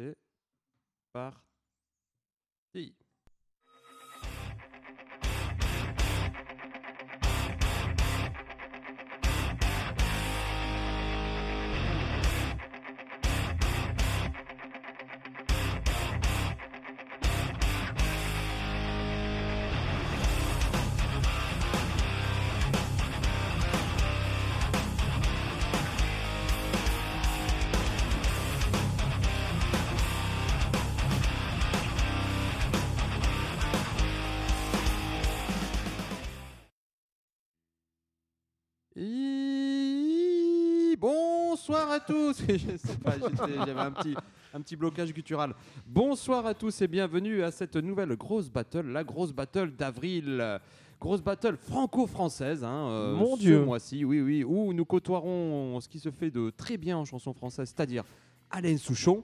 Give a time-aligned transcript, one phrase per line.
[0.00, 0.16] C'est
[1.12, 2.99] parti.
[41.70, 42.42] Bonsoir à tous.
[42.48, 44.16] Je sais pas, j'étais- j'avais un petit,
[44.52, 45.54] un petit blocage guttural.
[45.86, 50.58] Bonsoir à tous et bienvenue à cette nouvelle grosse battle, la grosse battle d'avril.
[51.00, 53.64] Grosse battle franco-française, hein, euh, Mon ce Dieu.
[53.64, 57.32] mois-ci, oui, oui, où nous côtoierons ce qui se fait de très bien en chanson
[57.32, 58.02] française, c'est-à-dire
[58.50, 59.22] Alain Souchon,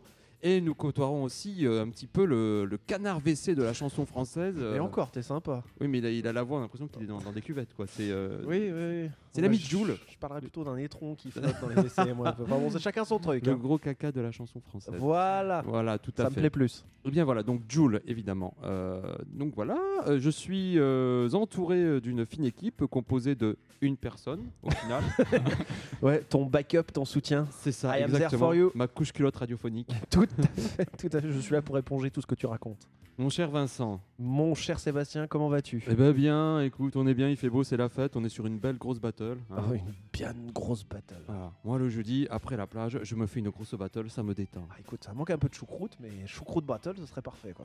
[0.48, 4.06] et nous côtoierons aussi euh, un petit peu le, le canard WC de la chanson
[4.06, 4.54] française.
[4.56, 5.64] Et euh, encore, t'es sympa.
[5.80, 7.32] Oui, mais il a, il a la voix, on a l'impression qu'il est dans, dans
[7.32, 7.86] des cuvettes, quoi.
[7.88, 9.10] C'est euh, Oui, oui, oui.
[9.32, 9.96] C'est l'ami Moi, de je- Joule.
[10.08, 12.14] Je parlerais plutôt d'un étron qui flotte dans les WC.
[12.14, 12.28] moi.
[12.40, 13.44] Enfin, bon, c'est chacun son truc.
[13.44, 13.56] le hein.
[13.60, 14.94] gros caca de la chanson française.
[14.98, 15.62] Voilà.
[15.66, 16.40] Voilà, tout à Ça me fait.
[16.42, 16.84] plaît plus.
[17.04, 18.54] Eh bien voilà, donc Joule, évidemment.
[18.64, 19.00] Euh,
[19.32, 24.40] donc voilà, euh, je suis euh, entouré euh, d'une fine équipe composée de une personne,
[24.62, 25.02] au final.
[26.02, 27.46] Ouais, ton backup, ton soutien.
[27.50, 28.70] C'est ça, I am there for you.
[28.74, 29.88] Ma couche culotte radiophonique.
[30.10, 31.30] Tout à fait, tout à fait.
[31.32, 32.88] Je suis là pour éponger tout ce que tu racontes.
[33.18, 34.00] Mon cher Vincent.
[34.18, 35.82] Mon cher Sébastien, comment vas-tu?
[35.88, 38.28] Eh ben bien, écoute, on est bien, il fait beau, c'est la fête, on est
[38.28, 39.38] sur une belle grosse battle.
[39.50, 39.56] hein.
[39.56, 39.80] Ah Une
[40.12, 41.22] bien grosse battle.
[41.26, 41.50] Voilà.
[41.64, 44.68] Moi le jeudi, après la plage, je me fais une grosse battle, ça me détend.
[44.70, 47.64] Ah, écoute, ça manque un peu de choucroute, mais choucroute battle, ce serait parfait, quoi.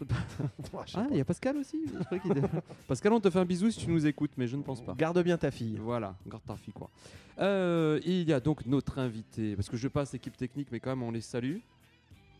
[0.72, 1.08] Ouais, je sais Ah, pas.
[1.10, 2.48] il y a Pascal aussi Je croyais qu'il était-
[2.86, 4.94] Pascal, on te fait un bisou si tu nous écoutes, mais je ne pense pas.
[4.96, 5.76] Garde bien ta fille.
[5.82, 6.88] Voilà, garde ta fille quoi.
[7.40, 10.90] Euh, il y a donc notre invité, parce que je passe équipe technique, mais quand
[10.90, 11.56] même on les salue.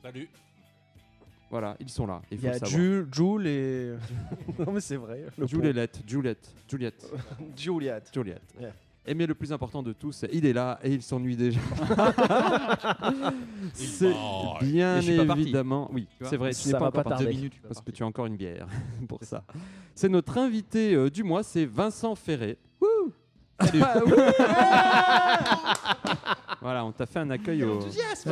[0.03, 0.29] Salut.
[1.51, 2.21] Voilà, ils sont là.
[2.31, 2.71] Il faut y le a savoir.
[2.81, 3.93] Jules, Jules et.
[4.59, 5.25] non, mais c'est vrai.
[5.37, 7.11] le Juliette, Juliette, Juliette.
[7.57, 8.11] Juliette.
[8.13, 8.55] Juliette.
[8.61, 8.73] Yeah.
[9.07, 11.59] Et mais le plus important de tous, c'est il est là et il s'ennuie déjà.
[13.73, 14.13] c'est
[14.61, 15.43] bien Et je suis pas parti.
[15.43, 15.89] évidemment.
[15.95, 17.25] Oui, Tu vois, c'est vrai, tu ça n'es pas va encore pas parti.
[17.25, 17.33] tarder.
[17.33, 17.95] Deux minutes, tu Parce que partir.
[17.95, 18.67] tu as encore une bière
[19.09, 19.45] pour ça.
[19.95, 22.59] C'est notre invité euh, du mois, c'est Vincent Ferré.
[22.83, 23.11] Wouh
[23.59, 23.65] Ah,
[24.05, 24.13] oui
[26.61, 27.85] voilà, on t'a fait un accueil au, Ah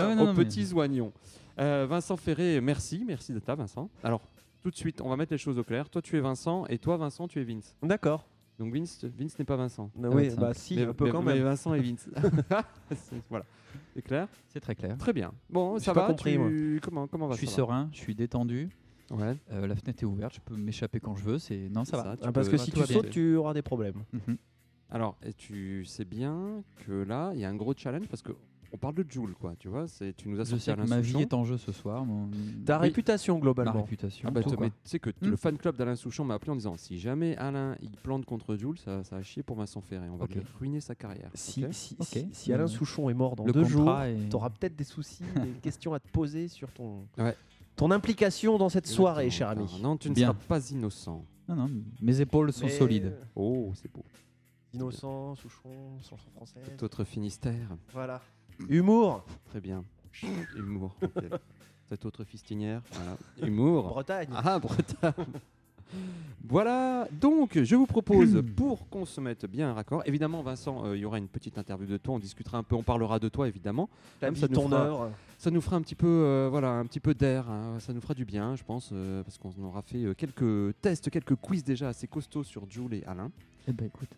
[0.08, 1.10] ouais, non, aux non, mais- petits oignons.
[1.58, 3.90] Euh, Vincent Ferré, merci, merci d'être là, Vincent.
[4.04, 4.20] Alors,
[4.62, 5.88] tout de suite, on va mettre les choses au clair.
[5.88, 7.76] Toi, tu es Vincent, et toi, Vincent, tu es Vince.
[7.82, 8.26] D'accord.
[8.58, 9.90] Donc Vince, Vince n'est pas Vincent.
[10.02, 10.40] Ah oui, simple.
[10.40, 11.44] bah si, mais, un peu mais- quand mais même.
[11.44, 12.08] Vincent et Vince.
[13.30, 13.44] Voilà.
[13.94, 14.28] C'est clair?
[14.48, 14.96] C'est très clair.
[14.96, 15.32] Très bien.
[15.50, 16.80] Bon, ça pas va compris, tu- moi.
[16.82, 18.70] Comment, comment va Je suis serein, je suis détendu.
[19.10, 21.38] Ouais, euh, la fenêtre est ouverte, je peux m'échaper quand je veux.
[21.38, 22.16] C'est non, ça va.
[22.22, 24.02] Ah, parce peux- que si tu sautes, tu auras des problèmes.
[24.12, 24.36] Mhm.
[24.90, 28.32] Alors, et tu sais bien que là, il y a un gros challenge parce que
[28.72, 29.54] on parle de Joule, quoi.
[29.58, 32.04] Tu vois, c'est tu nous as sorti que ma vie est en jeu ce soir.
[32.04, 32.28] Mon...
[32.64, 32.88] Ta Oui.
[32.88, 33.82] réputation, Ma globalement.
[33.82, 34.28] réputation.
[34.28, 34.50] Ah bah, tu
[34.84, 35.30] sais que Hmm.
[35.30, 38.56] le fan club d'Alain Souchon m'a appelé en disant si jamais Alain il plante contre
[38.56, 40.08] Jules, ça, ça a chier pour Vincent Ferré.
[40.10, 41.30] On va lui ruiner sa carrière.
[41.34, 44.28] Si, si, si, si Alain Euh, Souchon est mort dans le deux jours, contrat est-
[44.28, 47.34] tu auras peut-être des soucis, des questions à te poser sur ton, Ouais.
[47.76, 49.66] ton implication dans cette soirée, cher ami.
[49.82, 50.28] Non, tu ne Bien.
[50.28, 51.24] seras pas innocent.
[51.48, 51.70] Non, non,
[52.02, 53.14] mes épaules sont Mais- solides.
[53.36, 54.04] Oh, c'est beau.
[54.74, 56.62] Innocent, Souchon, chanson française.
[56.76, 57.76] Tout autre Finistère.
[57.92, 58.20] Voilà.
[58.68, 59.84] Humour, Très bien.
[60.56, 60.94] Humour.
[61.02, 61.24] ok.
[61.88, 62.82] Cette autre fistinière.
[62.92, 63.16] Voilà.
[63.48, 63.88] Humour.
[63.88, 64.28] Bretagne.
[64.34, 65.12] Ah, Bretagne.
[66.48, 70.96] Voilà, donc je vous propose, pour qu'on se mette bien un raccord, évidemment Vincent, euh,
[70.96, 73.28] il y aura une petite interview de toi, on discutera un peu, on parlera de
[73.28, 73.88] toi évidemment.
[74.20, 75.10] Vie, ça nous ton fera-.
[75.38, 77.78] Ça nous fera un petit peu, euh, voilà, un petit peu d'air, hein.
[77.78, 81.10] ça nous fera du bien, je pense, euh, parce qu'on aura fait euh, quelques tests,
[81.10, 83.30] quelques quiz déjà assez costauds sur Jules et Alain.
[83.68, 84.08] Eh ben écoute.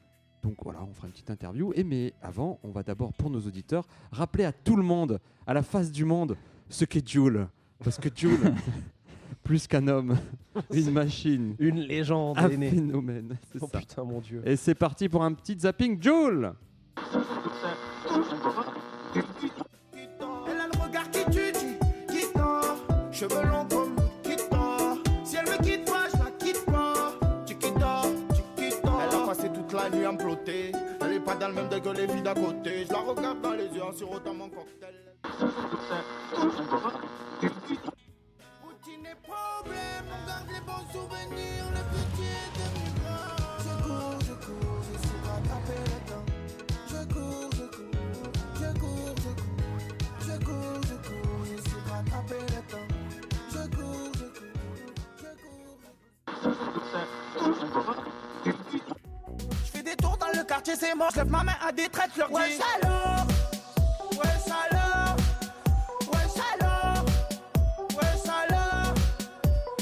[0.42, 1.72] Donc voilà, on fera une petite interview.
[1.74, 5.54] Et mais avant, on va d'abord, pour nos auditeurs, rappeler à tout le monde, à
[5.54, 6.36] la face du monde,
[6.68, 7.46] ce qu'est Jules.
[7.82, 8.54] Parce que Jules,
[9.42, 10.16] plus qu'un homme,
[10.72, 13.36] une machine, Une légende un phénomène.
[13.52, 13.78] C'est Oh ça.
[13.78, 14.42] putain, mon dieu.
[14.44, 16.52] Et c'est parti pour un petit zapping, Jules
[19.14, 22.32] Elle a le regard qui tue, tu quitte
[23.12, 23.57] Cheveux longs
[30.16, 30.72] à.
[31.00, 32.86] Elle est pas dans le même degré que les filles d'à côté.
[32.86, 34.94] Je la regarde dans les yeux en sirotant mon cocktail.
[38.62, 42.88] Routine et problème, on garde les bons souvenirs, les petits est devenu.
[43.58, 46.26] Je cours, je cours, je suis rattrapé le temps.
[46.88, 49.58] Je cours, je cours, je cours, je cours.
[50.20, 52.88] Je cours, je cours, je suis rattrapé le temps.
[53.50, 54.56] Je cours, je cours,
[55.22, 55.30] je
[57.66, 58.07] cours
[60.64, 63.26] c'est mort, je ma main à des leur Ouais alors
[64.12, 64.78] Ouais Ouais
[66.10, 66.28] Ouais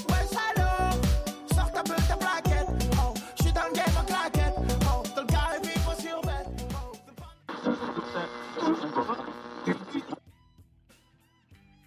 [0.08, 0.26] Ouais
[2.18, 2.66] plaquette.
[2.98, 3.14] Oh,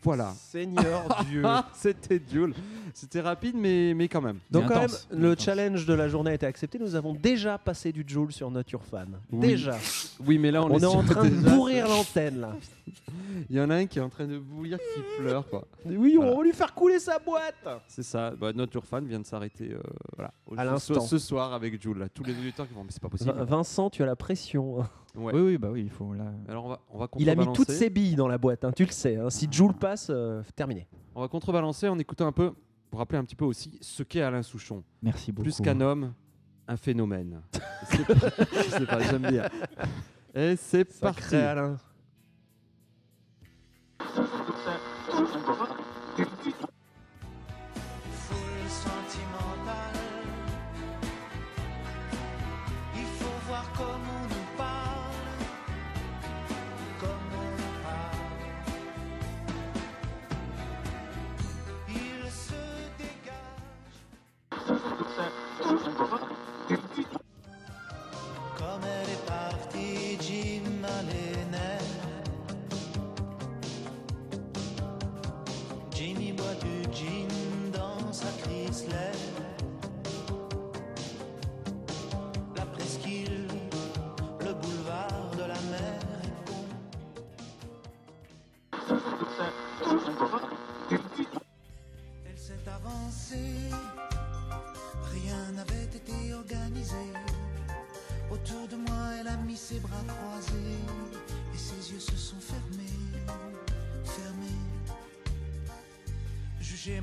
[0.04, 0.34] voilà.
[0.52, 1.44] Seigneur Dieu
[1.74, 2.54] C'était Dieu.
[3.00, 4.40] C'était rapide, mais, mais quand même.
[4.52, 5.08] Donc quand même, intense.
[5.12, 5.46] le Intense.
[5.46, 6.78] challenge de la journée a été accepté.
[6.80, 9.08] Nous avons déjà passé du Joule sur Nature Fan.
[9.32, 9.40] Oui.
[9.40, 9.78] Déjà.
[10.26, 12.56] Oui, mais là, on, On, est, en train de bourrir l'antenne là.
[13.50, 15.66] Il y en a un qui est en train de bouillir, qui pleure, quoi.
[15.86, 16.32] Oui, Voilà.
[16.34, 17.68] on va lui faire couler sa boîte.
[17.88, 18.32] C'est ça.
[18.32, 19.80] Bah, notre fan vient de s'arrêter euh,
[20.18, 21.06] voilà, À ce- l'instant.
[21.08, 21.98] Ce, soir avec Jules.
[22.00, 22.10] Là.
[22.10, 23.32] Tous les auditeurs qui vont, mais c'est pas possible.
[23.32, 24.80] Vin- Vincent, tu as la pression.
[25.16, 25.34] Ouais.
[25.34, 26.26] Oui, oui, bah oui, il faut là.
[26.48, 28.72] Alors on va, on va Il a mis toutes ses billes dans la boîte, hein,
[28.76, 29.16] tu le sais.
[29.18, 29.30] hein.
[29.30, 30.88] Si Joule passe, euh, terminé.
[31.16, 32.52] On va contrebalancer en écoutant un peu,
[32.90, 34.84] pour rappeler un petit peu aussi ce qu'est Alain Souchon.
[35.02, 35.44] Merci beaucoup.
[35.44, 36.14] Plus qu'un homme,
[36.68, 37.42] un phénomène.
[37.86, 37.98] C'est-
[38.66, 39.48] Je sais pas, j'aime bien.
[40.34, 41.22] Et c'est parti.
[41.22, 41.78] Sacré Alain.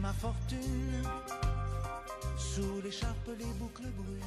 [0.06, 1.02] Ma fortune
[2.36, 4.20] sous l'écharpe, les boucles brunes.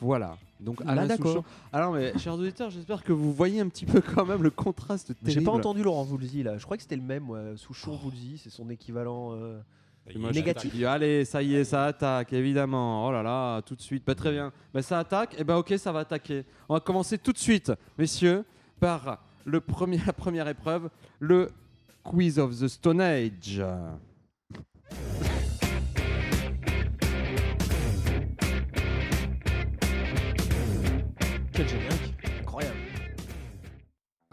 [0.00, 0.36] Voilà.
[0.58, 1.32] Donc Ah, Alain d'accord.
[1.32, 1.44] Souchon.
[1.72, 5.14] Alors, mais chers auditeurs, j'espère que vous voyez un petit peu quand même le contraste
[5.14, 5.30] terrible.
[5.30, 6.58] J'ai pas entendu Laurent Voulzy là.
[6.58, 7.30] Je crois que c'était le même.
[7.30, 7.52] ouais.
[7.56, 9.32] Souchon Voulzy, c'est son équivalent.
[9.34, 9.60] euh,
[10.32, 10.74] Négatif.
[10.84, 13.06] Allez, ça y est, ça attaque, évidemment.
[13.06, 14.02] Oh là là, tout de suite.
[14.04, 14.52] Bah, très bien.
[14.72, 16.44] Bah, ça attaque, et ben ok, ça va attaquer.
[16.68, 18.44] On va commencer tout de suite, messieurs,
[18.80, 20.88] par le premier, première épreuve,
[21.20, 21.50] le
[22.02, 23.62] Quiz of the Stone Age.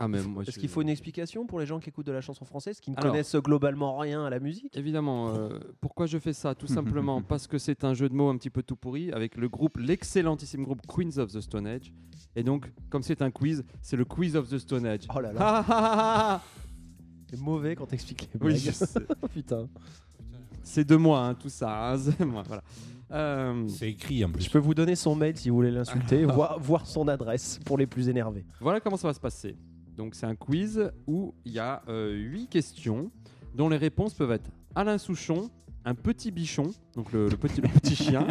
[0.03, 2.11] Ah, mais moi, Est-ce je- qu'il faut une explication pour les gens qui écoutent de
[2.11, 3.11] la chanson française, qui ne Alors.
[3.11, 4.75] connaissent globalement rien à la musique?
[4.75, 6.55] Évidemment, euh, pourquoi je fais ça?
[6.55, 9.35] Tout simplement parce que c'est un jeu de mots un petit peu tout pourri avec
[9.37, 11.93] le groupe, l'excellentissime groupe Queens of the Stone Age.
[12.35, 15.01] Et donc, comme c'est un quiz, c'est le Quiz of the Stone Age.
[15.15, 15.95] Oh là là, Ah, ah, ah,
[16.37, 16.41] ah.
[17.29, 18.57] c'est mauvais quand t'expliques les Oui, blagues.
[18.57, 18.99] je sais.
[19.33, 19.67] Putain.
[20.63, 21.91] c'est de moi, hein, tout ça.
[21.91, 22.63] hein, c'est moi, voilà.
[23.11, 24.43] Euh, C'est écrit en plus.
[24.45, 27.77] Je peux vous donner son mail si vous voulez l'insulter, voir, voir son adresse pour
[27.77, 28.45] les plus énervés.
[28.61, 29.57] voilà comment ça va se passer.
[30.01, 33.11] Donc, c'est un quiz où il y a euh, huit questions
[33.53, 35.51] dont les réponses peuvent être Alain Souchon,
[35.85, 38.25] un petit bichon, donc le, le petit, le petit chien,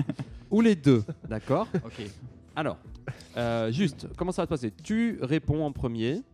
[0.51, 1.05] ou les deux.
[1.29, 2.03] D'accord Ok.
[2.57, 2.77] Alors,
[3.37, 4.73] euh, juste, comment ça va se passer?
[4.83, 6.25] Tu réponds en premier.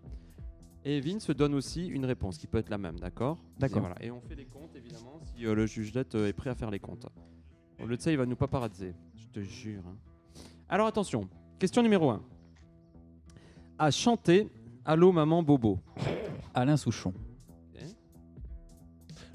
[0.86, 3.36] Et Vince donne aussi une réponse qui peut être la même, d'accord?
[3.58, 3.76] D'accord.
[3.76, 3.96] Et, voilà.
[4.06, 6.70] Et on fait les comptes, évidemment, si euh, le juge d'être est prêt à faire
[6.70, 7.04] les comptes.
[7.78, 8.94] Au lieu de ça, il va nous paparazzer.
[9.16, 9.82] Je te jure.
[9.86, 9.96] hein.
[10.70, 11.28] Alors, attention.
[11.58, 12.22] Question numéro 1.
[13.78, 14.48] À chanter
[14.88, 15.80] Allô, maman Bobo.
[16.54, 17.12] Alain Souchon.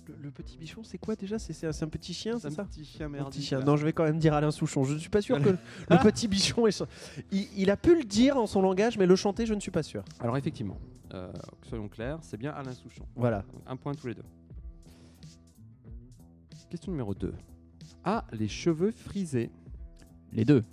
[0.07, 1.37] Le, le petit bichon, c'est quoi déjà?
[1.39, 2.63] C'est c'est un, c'est un petit chien, c'est ça?
[2.63, 3.59] petit chien Un petit chien.
[3.59, 4.83] Non, je vais quand même dire Alain Souchon.
[4.85, 5.57] Je ne suis pas sûr que le,
[5.89, 6.83] le petit bichon est.
[7.31, 9.71] Il, il a pu le dire en son langage, mais le chanter, je ne suis
[9.71, 10.03] pas sûr.
[10.21, 10.77] Alors, effectivement,
[11.13, 11.31] euh,
[11.67, 13.03] soyons clairs, c'est bien Alain Souchon.
[13.15, 13.39] Voilà.
[13.53, 14.25] Donc, Un point tous les deux.
[16.69, 17.33] Question numéro 2.
[18.05, 19.51] Ah, les cheveux frisés.
[20.31, 20.63] Les deux.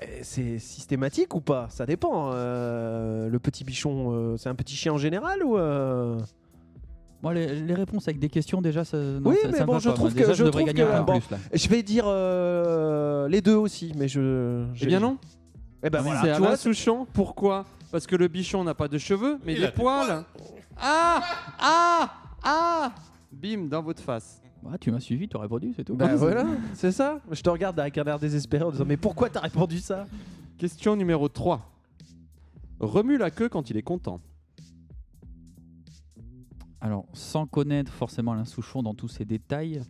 [0.00, 1.66] Eh, C'est systématique ou pas?
[1.70, 2.30] Ça dépend.
[2.32, 6.18] euh, le petit bichon, euh, c'est un petit chien en général ou euh,
[7.22, 8.96] Moi, les, les réponses avec des questions, déjà, ça.
[8.96, 10.64] non, Oui, ça- mais ça me bon, va je pas, trouve que- je devrais trouve
[10.74, 11.20] gagner que- un point bon.
[11.20, 11.38] plus, là.
[11.52, 14.64] Je vais dire euh, les deux aussi, mais je.
[14.72, 15.18] Eh j'ai- bien non.
[15.82, 17.06] Eh ben voilà, c'est tu Alain vois, Souchon.
[17.12, 17.64] Pourquoi?
[17.90, 20.24] Parce que le bichon n'a pas de cheveux, mais Il des poils.
[20.80, 21.22] Ah
[21.58, 22.10] Ah
[22.44, 22.92] Ah
[23.32, 24.40] Bim, dans votre face.
[24.66, 25.94] Ah, tu m'as suivi, tu as répondu, c'est tout.
[25.94, 27.20] Bah voilà, c'est ça.
[27.30, 30.06] Je te regarde avec un air désespéré en disant mais pourquoi t'as répondu ça?
[30.58, 31.70] Question numéro 3.
[32.80, 34.20] Remue la queue quand il est content.
[36.80, 39.82] Alors, sans connaître forcément Alain Souchon dans tous ses détails,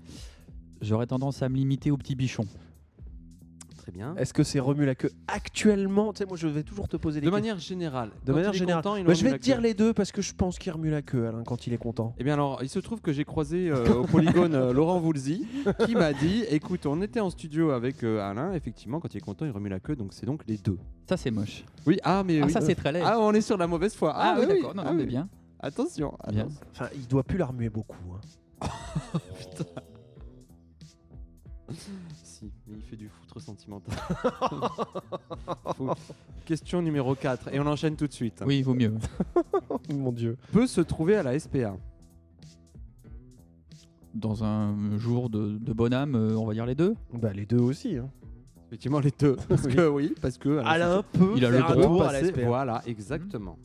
[0.80, 2.44] j'aurais tendance à me limiter au petit bichon.
[3.88, 4.14] Très bien.
[4.16, 6.12] Est-ce que c'est remue la queue actuellement?
[6.12, 7.40] Tu sais, moi je vais toujours te poser des De questions.
[7.40, 8.10] manière générale.
[8.24, 8.82] De manière générale.
[8.82, 11.00] content, Bah, je vais te dire les deux parce que je pense qu'il remue la
[11.00, 12.14] queue Alain quand il est content.
[12.18, 15.46] Eh bien alors, il se trouve que j'ai croisé euh, au polygone euh, Laurent Voulzy
[15.86, 19.20] qui m'a dit écoute, on était en studio avec euh, Alain, effectivement, quand il est
[19.20, 20.78] content, il remue la queue, donc c'est donc les deux.
[21.08, 21.64] Ça, c'est moche.
[21.86, 22.52] Oui, ah, mais Ah, oui.
[22.52, 23.02] ça, c'est très laid.
[23.04, 24.12] Ah, on est sur la mauvaise foi.
[24.14, 24.74] Ah, oui, oui, d'accord.
[24.74, 25.08] Non, ah non, mais oui.
[25.08, 25.28] bien.
[25.60, 26.42] Attention, Bien.
[26.42, 26.60] attention.
[26.72, 27.96] Enfin, il doit plus la remuer beaucoup.
[28.14, 28.68] hein.
[31.68, 31.74] Mais
[33.38, 33.94] sentimental.
[36.44, 38.42] Question numéro 4, et on enchaîne tout de suite.
[38.46, 38.94] Oui, il vaut mieux.
[39.92, 40.36] Mon dieu.
[40.52, 41.76] Peut se trouver à la SPA.
[44.14, 46.94] Dans un jour de, de bonne âme, euh, on va dire les deux.
[47.12, 47.96] Bah les deux aussi.
[47.98, 48.10] hein.
[48.68, 49.36] Effectivement, les deux.
[49.48, 50.58] Parce que oui, parce que.
[50.64, 51.82] Alain peut Il a le un droit.
[51.82, 52.46] tour à la passer- SPA.
[52.46, 53.58] Voilà, exactement.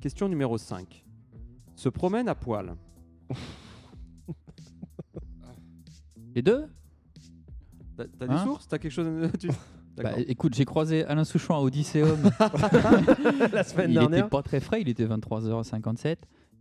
[0.00, 1.04] Question numéro 5.
[1.74, 2.74] Se promène à poil.
[6.34, 6.66] Les deux?
[7.96, 8.68] T'as des Hein sources?
[8.68, 9.06] T'as quelque chose
[9.40, 9.48] tu-
[9.96, 12.18] Bah, écoute, j'ai croisé Alain Souchon à Odysseum.
[13.52, 14.28] la semaine il était dernière.
[14.28, 16.16] pas très frais, il était 23h57.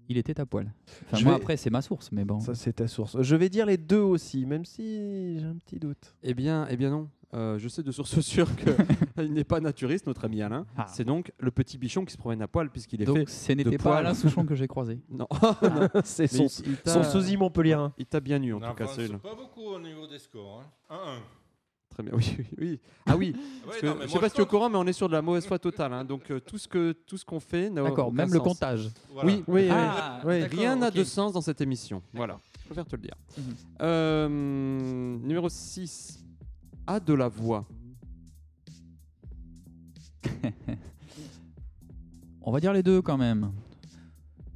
[0.07, 0.71] Il était à poil.
[1.11, 2.39] Enfin, moi, vais- après, c'est ma source, mais bon.
[2.39, 3.17] Ça c'est ta source.
[3.19, 6.15] Je vais dire les deux aussi, même si j'ai un petit doute.
[6.21, 7.09] Eh bien, eh bien non.
[7.35, 10.65] Euh, je sais de source sûre qu'il n'est pas naturiste, notre ami Alain.
[10.77, 10.85] Ah.
[10.87, 13.29] C'est donc le petit bichon qui se promène à poil puisqu'il est Donc, fait.
[13.29, 13.97] ce n'était pas.
[13.97, 14.99] Alain Souchon que j'ai croisé.
[15.09, 15.27] Non,
[16.03, 17.93] c'est Mais son, il- il t'a- son sosie Montpellierin.
[17.97, 19.17] il t'a bien eu en On tout cas, Cyril.
[19.19, 20.63] pas beaucoup au niveau des scores.
[20.89, 20.95] Hein.
[20.95, 21.19] 1-1.
[21.89, 22.11] Très bien.
[22.15, 22.79] Oui, oui, oui.
[23.05, 23.33] Ah oui.
[23.35, 24.91] Ouais, parce que non, je sais pas si tu es au courant, mais on est
[24.93, 25.93] sur de la mauvaise foi totale.
[25.93, 26.03] hein.
[26.03, 28.89] Donc euh, tout ce que tout ce qu'on fait n'a D'accord, même le comptage.
[29.13, 29.29] Voilà.
[29.29, 30.43] Oui, Oui, Ah, oui.
[30.43, 32.01] Rien n'a de sens dans cette émission.
[32.13, 33.15] Voilà, je préfère te le dire.
[33.37, 33.43] Mhm.
[33.81, 36.21] Euh, numéro 6.
[36.87, 37.65] A de la voix.
[42.41, 43.51] On va dire les deux quand même.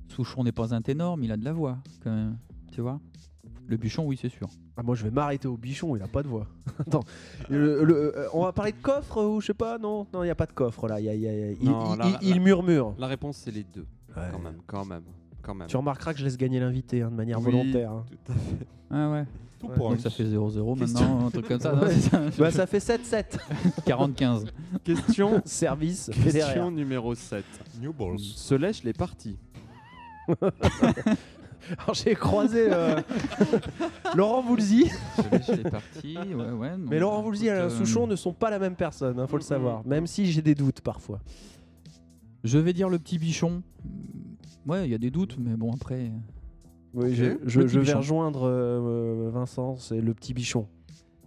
[0.09, 2.37] Souchon n'est pas un ténor, mais il a de la voix quand même.
[2.71, 2.99] Tu vois?
[3.67, 4.47] Le bûchon, oui, c'est sûr.
[4.77, 6.47] Ah, moi je vais m'arrêter au bichon, il a pas de voix.
[6.79, 7.03] Attends,
[7.49, 9.77] le- le- euh, on va parler de coffre ou je sais pas?
[9.77, 10.99] Non, non, il y a pas de coffre là.
[10.99, 12.39] il y a- il y a- il, Non, il- là, il- là, il là.
[12.39, 12.95] murmure.
[12.97, 13.85] La réponse, c'est les deux.
[14.15, 14.29] Ouais.
[14.31, 15.03] Quand même, quand même,
[15.41, 15.67] quand même.
[15.67, 17.91] Tu remarqueras que je laisse gagner l'invité hein, de manière Oui, volontaire.
[17.91, 18.03] hein.
[18.25, 18.65] tout à fait.
[18.91, 19.25] Ah ouais.
[19.59, 19.75] Tout Ouais.
[19.75, 20.99] pour Donc ça fait 0-0 Question.
[21.01, 21.73] maintenant, un truc comme ça.
[21.73, 21.93] non, Ouais.
[21.95, 23.37] ça Bah ça fait 7-7.
[23.85, 24.45] 40-15.
[24.85, 26.71] Question, Service question fédéraire.
[26.71, 27.43] numéro 7.
[27.81, 28.19] New balls.
[28.19, 29.37] Se lèche les parties.
[31.77, 32.99] Alors j'ai croisé euh,
[34.15, 36.77] Laurent Voulzy, Je lèche les parties, ouais, ouais.
[36.77, 39.27] non, mais Laurent Voulzy et Alain euh, Souchon ne sont pas la même personne, hein,
[39.27, 39.85] faut le savoir.
[39.85, 41.19] Même si j'ai des doutes parfois.
[42.43, 43.61] Je vais dire le petit bichon.
[44.69, 46.11] Ouais, il y a des doutes, mais bon, après.
[46.93, 50.67] Oui, je, je- je vais rejoindre euh, Vincent, c'est le petit bichon.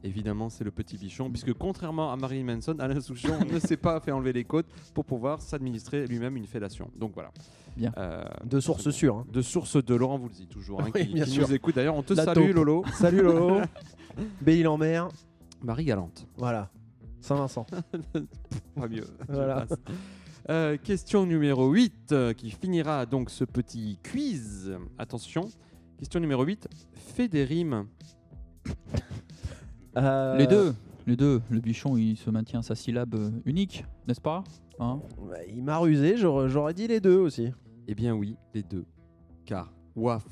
[0.05, 4.01] Évidemment, c'est le petit bichon, puisque contrairement à Marilyn Manson, Alain Souchon ne s'est pas
[4.01, 6.91] fait enlever les côtes pour pouvoir s'administrer lui-même une fellation.
[6.99, 7.31] Donc voilà.
[7.77, 7.93] Bien.
[7.97, 9.19] Euh, De source sûre.
[9.19, 9.27] hein.
[9.33, 11.47] de source de Laurent Voulzy, toujours, hein, Oui, qui, bien qui sûr.
[11.47, 11.77] nous écoute.
[11.77, 12.55] D'ailleurs, on te La salue, taupe.
[12.57, 12.85] Lolo.
[12.95, 13.61] Salut Lolo.
[14.43, 15.09] Belle en mer.
[15.63, 16.27] Marie Galante.
[16.37, 16.69] Voilà.
[17.21, 17.65] Saint-Vincent.
[18.75, 19.05] Pas mieux.
[19.29, 19.67] je Voilà.
[20.51, 24.73] Euh, question numéro 8, euh, qui finira donc ce petit quiz.
[24.99, 25.49] Attention.
[25.99, 26.69] Question numéro 8.
[26.93, 27.87] Fait des rimes.
[29.95, 30.75] Euh, Les deux.
[31.07, 31.43] Les deux.
[31.51, 34.43] Le bichon, il se maintient à sa syllabe euh, unique, n'est-ce pas
[34.79, 35.03] Hein?
[35.29, 37.51] Bah, il m'a rusé, j'aurais j'aurais dit les deux aussi.
[37.87, 38.87] Eh bien oui, les deux.
[39.45, 40.25] Car waf.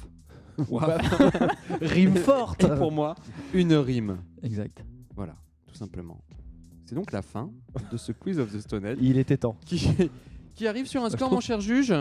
[1.83, 2.65] Rime forte.
[2.65, 3.15] est pour moi
[3.53, 4.17] une rime.
[4.43, 4.83] Exact.
[5.15, 5.37] Voilà,
[5.67, 6.23] tout simplement.
[6.91, 7.49] C'est donc la fin
[7.93, 9.55] de ce quiz of the Stone Age Il était temps.
[9.65, 9.89] qui,
[10.57, 11.93] qui arrive sur un score, trouve- mon cher juge,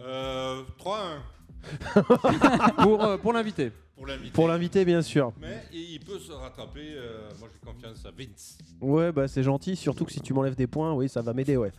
[0.00, 1.20] Euh, 3-1
[2.82, 3.70] pour, euh, pour l'invité.
[3.94, 4.30] pour l'invité.
[4.32, 5.32] Pour l'invité, bien sûr.
[5.40, 6.94] Mais il il peut se rattraper.
[6.96, 8.58] euh, moi, j'ai confiance à Vince.
[8.80, 11.56] Ouais, bah c'est gentil, surtout que si tu m'enlèves des points, oui, ça va m'aider,
[11.56, 11.70] ouais.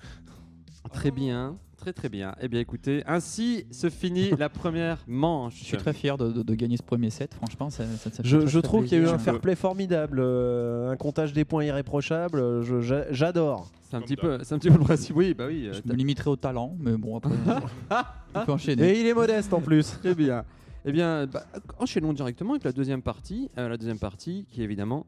[0.93, 2.35] Très bien, très très bien.
[2.41, 5.59] Eh bien écoutez, ainsi se finit la première manche.
[5.59, 7.69] Je suis très fier de, de- de gagner ce premier set, franchement.
[7.69, 10.89] Ça, ça- ça fait Je, trouve qu'il y a eu un fair play formidable, euh,
[10.89, 13.69] un comptage des points irréprochable, euh, je- j'a- j'adore.
[13.89, 15.15] C'est un, petit peu, c'est un petit peu le principe.
[15.15, 15.67] Oui, bah oui.
[15.67, 17.31] euh, Je t'as- me limiterai au talent, mais bon, après,
[18.35, 18.89] on peut enchaîner.
[18.89, 19.97] Et il est modeste en plus.
[19.99, 20.43] Très bien.
[20.85, 21.45] Eh bien, bah,
[21.79, 23.49] enchaînons directement avec la deuxième partie.
[23.57, 25.05] Euh, la deuxième partie qui est évidemment,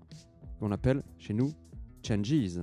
[0.60, 1.52] qu'on appelle chez nous,
[2.06, 2.60] Changes.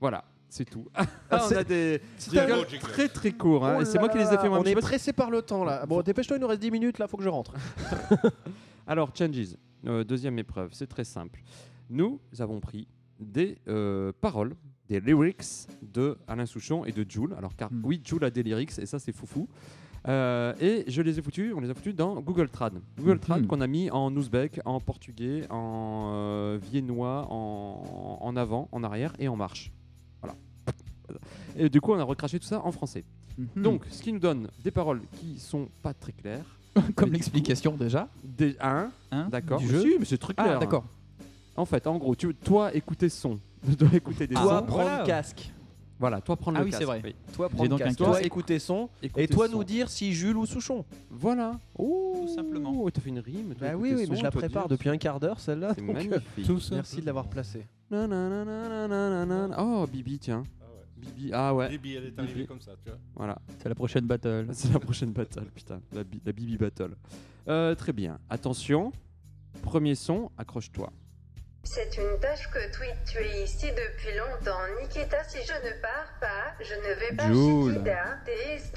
[0.00, 0.86] Voilà, c'est tout.
[0.94, 3.66] Ah, on a des jingles très très courts.
[3.66, 4.60] hein, Oh et c'est moi qui les ai fait moi.
[4.60, 5.86] On est pressé par le temps là.
[5.86, 7.54] Bon, dépêche-toi, il nous reste 10 minutes là, faut que je rentre.
[8.86, 11.40] Alors, Changes, euh, deuxième épreuve, c'est très simple.
[11.88, 12.86] Nous avons pris
[13.18, 14.54] des euh, paroles,
[14.88, 15.42] des lyrics
[15.80, 17.34] de Alain Souchon et de Jules.
[17.38, 17.80] Alors, car Hmm.
[17.84, 19.48] oui, Jules a des lyrics et ça, c'est foufou.
[20.06, 22.74] Euh, et je les ai foutus, on les a foutus dans Google Trad.
[22.98, 23.46] Google Trad Mhm.
[23.46, 29.14] qu'on a mis en ouzbek, en portugais, en euh, viennois, en, en avant, en arrière
[29.18, 29.72] et en marche.
[30.20, 30.36] Voilà.
[31.56, 33.04] Et du coup, on a recraché tout ça en français.
[33.38, 33.62] Mhm.
[33.62, 36.44] Donc, ce qui nous donne des paroles qui sont pas très claires.
[36.96, 38.08] comme l'explication déjà.
[38.24, 39.60] Des un, Hein, d'accord.
[39.60, 39.80] du jeu?
[39.80, 40.54] Si, mais c'est très clair.
[40.56, 40.84] Ah, d'accord.
[41.56, 43.38] En fait, en gros, tu toi écouter son,
[43.78, 44.50] toi écouter des Toi, sons.
[44.50, 45.04] Ah, prendre voilà.
[45.04, 45.52] casque.
[45.98, 46.82] Voilà, toi prendre Ah le oui, casque.
[46.82, 47.00] c'est vrai.
[47.04, 47.14] oui.
[47.34, 47.96] Toi, prendre donc casque.
[47.98, 48.88] Toi, écouter son.
[49.16, 49.56] Et toi, son.
[49.58, 50.84] nous dire si Jules ou Souchon.
[51.10, 51.58] Voilà.
[51.78, 52.88] Oh, simplement.
[52.90, 53.54] T'as fait une rime.
[53.54, 55.72] toi, Bah oui, oui, mais son, je la prépare depuis un quart d'heure, celle-là.
[55.76, 56.44] C'est euh, magnifique.
[56.46, 56.74] Tout ça.
[56.76, 57.64] Merci de l'avoir placée.
[59.58, 60.42] Oh, Bibi, tiens.
[60.60, 60.64] Ah.
[60.96, 61.68] Bibi, ah ouais.
[61.68, 62.46] Bibi, elle est arrivée Bibi.
[62.46, 62.98] comme ça, tu vois.
[63.14, 64.48] Voilà, C'est la prochaine battle.
[64.52, 65.80] c'est la prochaine battle, putain.
[65.92, 66.96] La, bi- la Bibi Battle.
[67.48, 68.18] Euh, très bien.
[68.30, 68.90] Attention.
[69.62, 70.92] Premier son, accroche-toi.
[71.64, 74.60] C'est une tâche que tweet tu es ici depuis longtemps.
[74.80, 77.72] Nikita, si je ne pars pas, je ne vais pas Joule.
[77.72, 78.18] Chiquita.
[78.24, 78.72] TS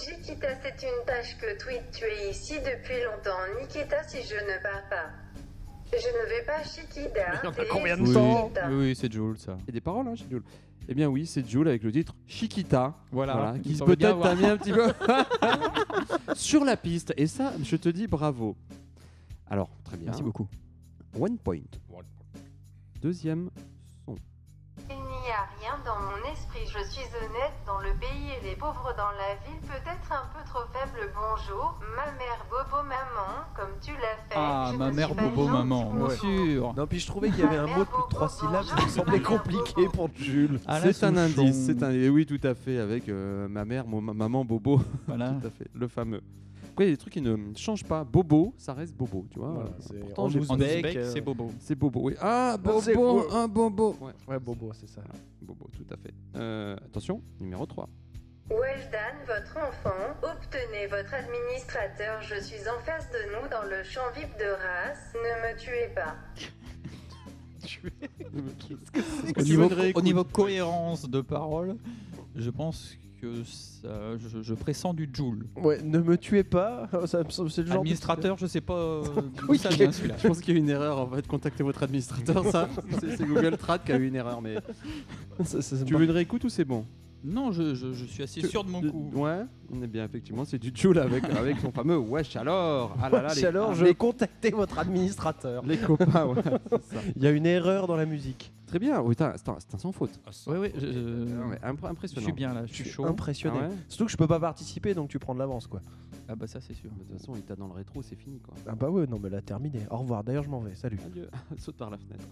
[0.63, 3.37] c'est une tâche que tweet tu es ici depuis longtemps.
[3.59, 5.09] Nikita, si je ne pars pas.
[5.91, 7.41] Je ne vais pas Chiquita.
[7.43, 9.57] Il y a TS combien de Oui, temps oui, oui, c'est Joule ça.
[9.67, 10.43] Et des paroles, hein, chez Jules.
[10.89, 12.95] Eh bien oui, c'est Jules avec le titre Chiquita.
[13.11, 14.93] Voilà, il qui peut-être t'a mis un petit peu
[16.35, 17.13] sur la piste.
[17.17, 18.55] Et ça, je te dis bravo.
[19.49, 20.05] Alors, très bien.
[20.07, 20.47] Merci beaucoup.
[21.19, 21.59] One point.
[23.01, 23.49] Deuxième
[24.05, 24.15] son.
[24.89, 28.55] Il n'y a rien dans mon esprit, je suis honnête, dans le pays et les
[28.55, 33.71] pauvres dans la ville, peut-être un peu trop faible, bonjour, ma mère, bobo, maman, comme
[33.81, 34.35] tu l'as fait.
[34.35, 36.73] Ah, je ma mère, bobo, maman, bien sûr.
[36.75, 38.75] Non, puis je trouvais qu'il y avait un mot de plus de trois syllabes, ça
[38.83, 40.59] me semblait compliqué pour Jules.
[40.67, 41.65] Ah, c'est un indice.
[41.65, 41.91] C'est un.
[41.91, 42.77] et oui, tout à fait.
[42.79, 44.79] Avec euh, ma mère, mon, ma- maman, Bobo.
[45.07, 45.29] Voilà.
[45.41, 45.67] tout à fait.
[45.73, 46.21] Le fameux.
[46.77, 48.03] Quoi, il y a des trucs qui ne changent pas.
[48.03, 49.49] Bobo, ça reste Bobo, tu vois.
[49.49, 51.51] Voilà, c'est pourtant, en j'ai- euh, c'est Bobo.
[51.59, 52.01] c'est Bobo.
[52.03, 52.13] Oui.
[52.21, 53.95] Ah, Bobo, c'est un Bobo.
[53.99, 55.01] Ouais, Ouais, Bobo, c'est ça.
[55.41, 56.13] Bobo, tout à fait.
[56.35, 57.89] Euh, attention, numéro 3.
[58.51, 60.13] Well done, votre enfant.
[60.21, 62.21] Obtenez votre administrateur.
[62.21, 65.13] Je suis en face de nous dans le champ VIP de race.
[65.15, 66.15] Ne me tuez pas.
[69.35, 71.75] Au niveau, au niveau cohérence de parole,
[72.35, 75.45] je pense que ça, je, je pressens du Joule.
[75.55, 76.87] Ouais, ne me tuez pas.
[77.05, 77.63] ça C'est le genre.
[77.65, 79.03] de- Administrateur, je sais pas euh,
[79.37, 80.15] d'où Oui, ça vient celui-là.
[80.21, 81.27] Je pense qu'il y a eu une erreur en fait.
[81.27, 82.69] Contactez votre administrateur, ça.
[82.99, 84.41] C'est c'est Google Trad qui a eu une erreur.
[84.41, 84.55] Mais
[85.43, 86.85] Ça- ça- ça- tu veux une réécoute ou c'est bon?
[87.23, 89.09] Non, je, je- je suis assez Tu- sûr de mon de- coup.
[89.15, 90.45] Ouais, on est bien effectivement.
[90.45, 92.95] C'est du Joule avec avec son fameux wesh alors.
[93.01, 95.65] Ah là là, les, alors, ah, je vais contacter votre administrateur.
[95.65, 96.25] les copains.
[96.27, 97.01] ouais, c'est ça.
[97.15, 98.53] Il y a une erreur dans la musique.
[98.67, 99.01] Très bien.
[99.01, 100.19] Oui, c'est un, c'est un sans faute.
[100.25, 100.29] Ah.
[100.47, 100.85] Oui, oui, je,
[101.41, 102.23] Ah ouais, impr- je impressionnant.
[102.25, 103.05] suis bien là, je suis suis chaud.
[103.05, 103.57] impressionné.
[103.61, 105.81] Ah ouais Surtout que je peux pas participer, donc tu prends de l'avance, quoi.
[106.29, 106.89] Ah bah ça c'est sûr.
[106.91, 108.53] De toute façon, il t'a dans le rétro, c'est fini quoi.
[108.67, 109.79] Ah bah ouais, non, mais là, terminé.
[109.89, 110.23] Au revoir.
[110.23, 110.75] D'ailleurs, je m'en vais.
[110.75, 110.99] Salut.
[111.05, 111.29] Adieu.
[111.57, 112.25] Saute par la fenêtre.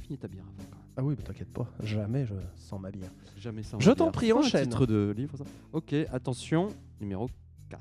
[0.00, 0.84] Finis ta bière avant quand même.
[0.96, 1.66] Ah oui, mais t'inquiète pas.
[1.82, 3.10] Jamais je sens ma bière.
[3.38, 3.76] Jamais ça.
[3.80, 4.64] Je t'en prie, un enchaîne.
[4.64, 5.44] titre de livre ça.
[5.72, 6.68] Ok, attention,
[7.00, 7.28] numéro
[7.70, 7.80] 4.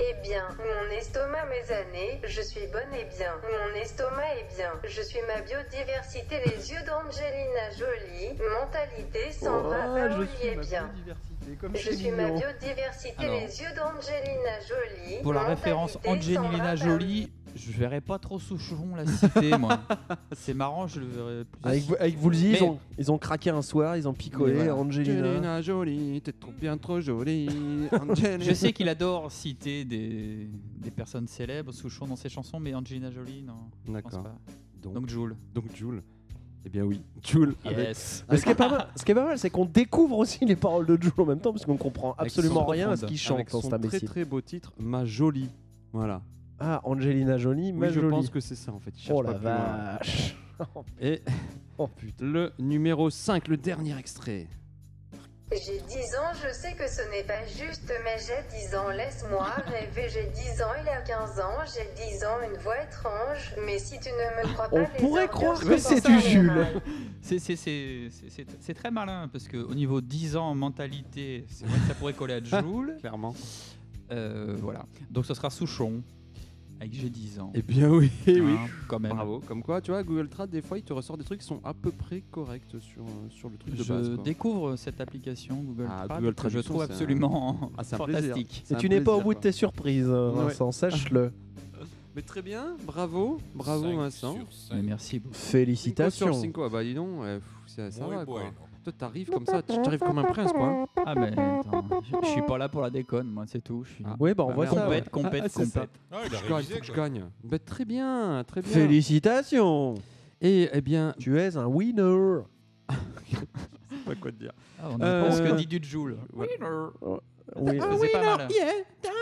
[0.00, 3.34] Eh bien, mon estomac, mes années, je suis bonne et bien.
[3.42, 4.72] Mon estomac est bien.
[4.88, 8.38] Je suis ma biodiversité, les yeux d'Angelina Jolie.
[8.38, 10.90] Mentalité, Sandra Paoli est bien.
[11.74, 13.34] Je suis ma biodiversité, Alors.
[13.34, 15.22] les yeux d'Angelina Jolie.
[15.22, 17.30] Pour la référence Angelina Sandra Jolie,
[17.64, 19.80] je verrais pas trop Souchon la citer moi.
[20.32, 21.60] C'est marrant, je le verrais plus.
[21.62, 24.58] Avec, avec Woolsey, Mais- ils, ont, ils ont craqué un soir, ils ont picolé, Mais
[24.64, 24.76] voilà.
[24.76, 25.20] Angelina.
[25.28, 27.48] Angelina Jolie, t'es trop bien trop jolie.
[27.92, 28.38] Angelina.
[28.44, 30.48] Je sais qu'il adore citer des,
[30.78, 33.54] des personnes célèbres, Souchon dans ses chansons, mais Angelina Jolie, non.
[33.86, 34.22] je pense D'accord.
[34.24, 34.36] pas.
[34.82, 35.36] Donc, Donc Joule.
[35.54, 36.02] donc Jules.
[36.64, 37.54] Eh bien oui, Jules.
[37.64, 38.24] avec- Yes.
[38.30, 40.44] Mais ce qui est pas mal, ce qui est pas mal, c'est qu'on découvre aussi
[40.44, 42.96] les paroles de Jules en même temps, parce qu'on comprend Avec absolument son rien à
[42.96, 43.08] ce profonde.
[43.08, 45.48] qu'il chante avec dans son très très beau titre, Ma Jolie.
[45.92, 46.22] Voilà.
[46.64, 48.10] Ah, Angelina Jolie, ma Oui, je jolie.
[48.10, 48.92] pense que c'est ça en fait.
[48.96, 49.96] il cherche Oh pas la plus loin.
[49.98, 50.36] vache.
[51.00, 51.22] Et
[51.78, 52.24] Oh putain.
[52.24, 54.46] le numéro 5, le dernier extrait.
[55.50, 59.48] J'ai 10 ans, je sais que ce n'est pas juste, mais j'ai 10 ans, laisse-moi
[59.66, 60.08] rêver.
[60.08, 63.54] J'ai 10 ans, il a 15 ans, j'ai 10 ans, une voix étrange.
[63.66, 66.66] Mais si tu ne me crois pas, On les pourrait croire que c'est du Jules.
[67.20, 71.66] C'est- c'est- C'est c'est- c'est- c'est très malin parce qu'au niveau 10 ans mentalité, c'est
[71.66, 72.96] vrai que ça pourrait coller à Joule.
[73.00, 73.34] Clairement.
[74.10, 74.86] Euh, voilà.
[75.10, 76.02] Donc ce sera Souchon
[76.82, 77.50] avec j'ai 10 ans.
[77.54, 78.40] Eh bien oui, oui.
[78.40, 79.12] Hein, quand même.
[79.12, 79.40] Bravo.
[79.46, 81.60] Comme quoi, tu vois, Google Trad, des fois, il te ressort des trucs qui sont
[81.64, 84.14] à peu près corrects sur, sur le truc de Je base.
[84.14, 84.24] quoi.
[84.24, 88.62] découvre cette application Google, Ah, Trad, Google que je trouve un- absolument Ah, un fantastique.
[88.64, 90.32] C'est Et un tu n'es pas au bout de tes surprises, Ouais.
[90.34, 91.32] Vincent, sache-le.
[92.14, 94.36] Mais très bien, bravo, bravo Vincent.
[94.50, 95.34] sur merci beaucoup.
[95.34, 96.32] Cinco sur Félicitations.
[96.34, 98.40] cinco, ah bah dis donc, ouais, pff, ça, ça Muy va quoi.
[98.40, 98.54] bueno.
[98.84, 100.86] Toi t'arrives comme ça, tu arrives comme un prince quoi.
[101.06, 103.84] Ah mais attends, je, je suis pas là pour la déconne, moi c'est tout.
[103.84, 104.16] Je suis Ah.
[104.18, 104.76] Oui, bah on Bah, voit merde.
[104.76, 104.88] ça.
[104.88, 105.02] ouais.
[105.02, 105.80] compète, compète, Ah, c'est ça.
[105.80, 106.00] compète.
[106.10, 107.08] Ah, il a Je gagne, révisé, faut que je quoi.
[107.08, 107.24] gagne.
[107.44, 108.70] Bah, très bien, très bien.
[108.72, 109.94] Félicitations.
[110.40, 112.40] Et eh bien, Tu es un winner.
[114.06, 114.52] pas quoi te dire.
[114.82, 116.16] Ah, on Euh, ce que dit du Joule.
[116.32, 116.52] voilà.
[117.56, 117.78] Oui.
[118.00, 118.48] C'est pas mal.
[118.50, 118.66] Yeah,
[119.00, 119.12] t'es un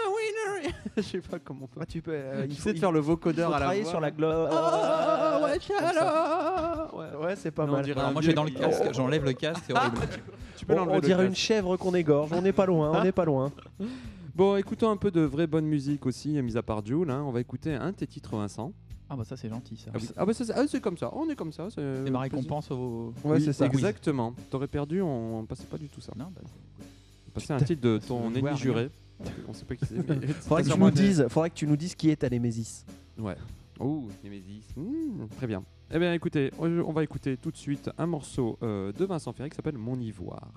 [0.62, 0.74] winner.
[0.96, 1.80] Je sais pas comment on peut.
[1.82, 2.12] Ah, tu peux.
[2.14, 3.90] euh, Il faut de faire le il faut vocodeur à la travailler voix.
[3.90, 4.48] sur la gloire.
[4.52, 5.58] Ah, ouais.
[6.92, 7.26] Ouais.
[7.26, 7.84] Ouais, c'est pas Non, on mal.
[7.84, 9.98] dirait un moi, j'ai dans le casque, j'enlève le casque, c'est horrible.
[10.56, 12.30] Tu peux On, l'enlever on le dirait une chèvre qu'on égorge.
[12.32, 12.92] On n'est pas loin.
[12.98, 13.50] On n'est pas loin.
[14.32, 17.10] Bon, écoutons un peu de vraie bonne musique aussi, mis à part Jules.
[17.10, 17.22] hein.
[17.26, 18.72] On va écouter un de tes titres, Vincent.
[19.10, 19.90] Ah bah ça c'est gentil ça.
[19.92, 20.08] Ah, oui.
[20.16, 21.66] Ah bah ça, c'est ah, comme ça, on est comme ça.
[21.74, 23.12] C'est ma récompense au...
[23.24, 23.66] Ouais, Oui, c'est ça.
[23.66, 24.32] Exactement.
[24.48, 26.12] T'aurais perdu, on passait pas du tout ça.
[26.16, 26.40] Non, bah,
[27.34, 28.90] Passait un titre de ton ennemi juré.
[29.48, 29.96] On sait pas qui c'est.
[30.08, 32.86] mais Faudrait que, tu nous dises, faudrait que tu nous dises qui est ta Némésis.
[33.18, 33.36] Ouais.
[33.78, 34.66] Oh, Nemesis.
[34.76, 35.62] Mmh, très bien.
[35.90, 39.50] Eh bien, écoutez, on va écouter tout de suite un morceau euh, de Vincent Ferré
[39.50, 40.52] qui s'appelle Mon Ivoire.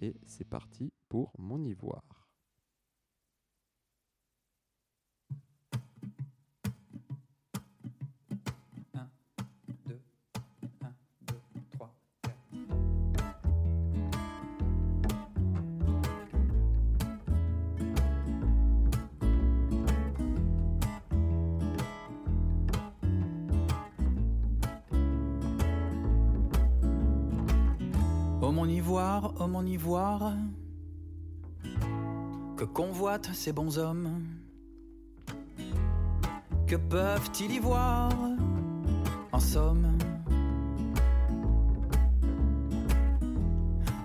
[0.00, 2.13] Et c'est parti pour Mon Ivoire.
[28.54, 30.32] Oh mon ivoire, oh mon ivoire,
[32.56, 34.22] que convoitent ces bons hommes,
[36.68, 38.12] que peuvent-ils y voir
[39.32, 39.98] en somme?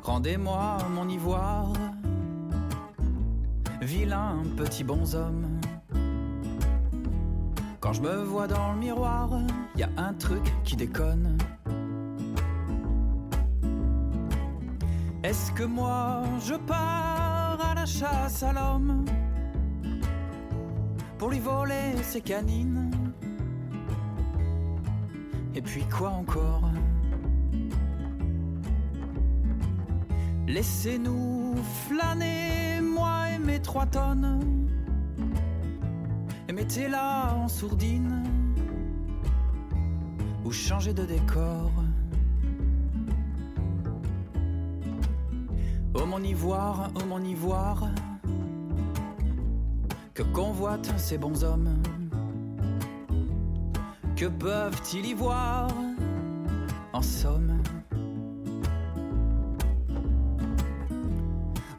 [0.02, 1.72] Rendez-moi mon ivoire,
[3.84, 5.62] vilain petit bonhomme.
[7.82, 9.30] Quand je me vois dans le miroir,
[9.76, 11.38] y a un truc qui déconne.
[15.24, 19.04] Est-ce que moi je pars à la chasse à l'homme
[21.18, 22.90] pour lui voler ses canines
[25.56, 26.72] Et puis quoi encore?
[30.48, 31.56] Laissez-nous
[31.88, 34.68] flâner, moi et mes trois tonnes,
[36.48, 38.24] et mettez-la en sourdine
[40.44, 41.72] ou changez de décor.
[46.02, 47.90] Oh mon ivoire, oh mon ivoire,
[50.14, 51.76] que convoitent ces bons hommes?
[54.16, 55.68] Que peuvent-ils y voir
[56.94, 57.62] en somme?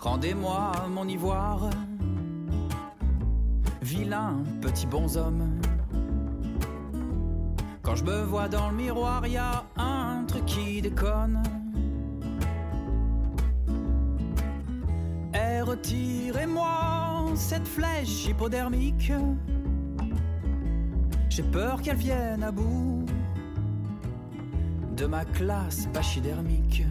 [0.00, 1.70] Rendez-moi mon ivoire,
[3.80, 5.60] vilain petit bonhomme.
[7.82, 11.59] Quand je me vois dans le miroir, y a un truc qui déconne.
[15.70, 19.12] Retirez-moi cette flèche hypodermique.
[21.28, 23.06] J'ai peur qu'elle vienne à bout
[24.96, 26.84] de ma classe pachydermique.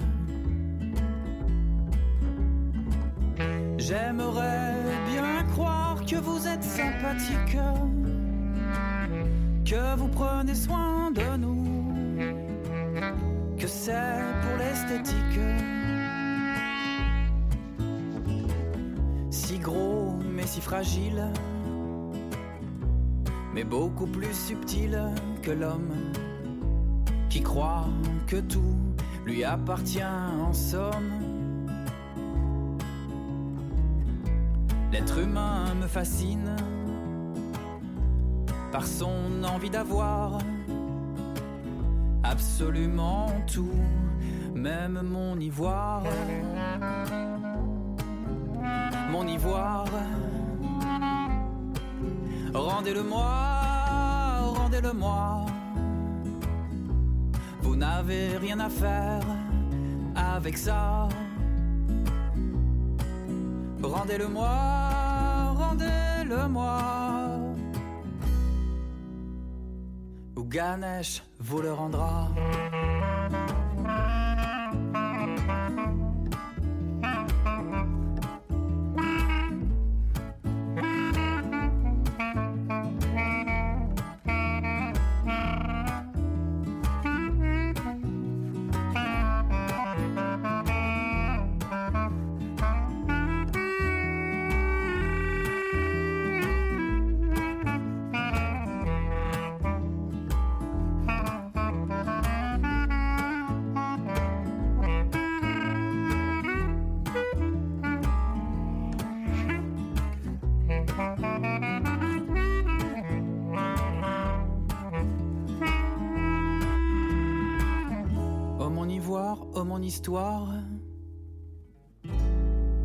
[3.77, 4.75] J'aimerais
[5.11, 7.57] bien croire que vous êtes sympathique,
[9.65, 11.91] que vous prenez soin de nous,
[13.57, 15.68] que c'est pour l'esthétique.
[20.33, 21.23] Mais si fragile,
[23.53, 24.99] mais beaucoup plus subtil
[25.41, 25.93] que l'homme
[27.29, 27.87] qui croit
[28.27, 28.75] que tout
[29.25, 31.11] lui appartient en somme.
[34.91, 36.55] L'être humain me fascine
[38.71, 40.39] par son envie d'avoir
[42.23, 43.69] absolument tout,
[44.55, 46.03] même mon ivoire.
[49.11, 49.85] Mon ivoire,
[52.53, 53.25] rendez-le-moi,
[54.55, 55.45] rendez-le-moi.
[57.61, 59.23] Vous n'avez rien à faire
[60.15, 61.09] avec ça.
[63.81, 64.49] Rendez-le-moi,
[65.57, 66.77] rendez-le-moi.
[70.37, 72.29] Ou Ganesh vous le rendra.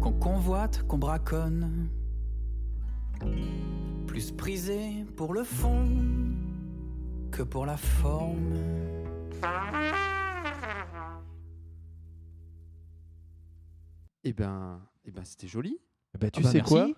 [0.01, 1.89] Qu'on convoite, qu'on braconne,
[4.07, 5.87] Plus prisé pour le fond
[7.31, 8.55] que pour la forme.
[14.25, 15.79] Eh ben, eh ben c'était joli.
[16.15, 16.73] Eh ben, tu Ah bah, sais merci.
[16.73, 16.89] quoi?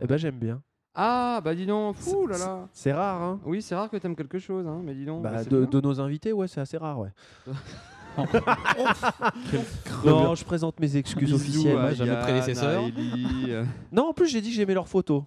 [0.00, 0.62] Eh ben, j'aime bien.
[0.94, 2.68] Ah, bah dis donc, fou là là.
[2.72, 5.22] C'est rare, hein Oui, c'est rare que t'aimes quelque chose, hein, mais dis donc.
[5.22, 7.10] Bah, bah, de, de nos invités, ouais, c'est assez rare, ouais.
[10.04, 11.78] Non, je présente mes excuses Bisous officielles.
[11.78, 12.82] à Yann, prédécesseurs.
[12.84, 13.64] à Ellie, euh.
[13.92, 15.22] Non, en plus, j'ai dit que j'aimais leurs photos.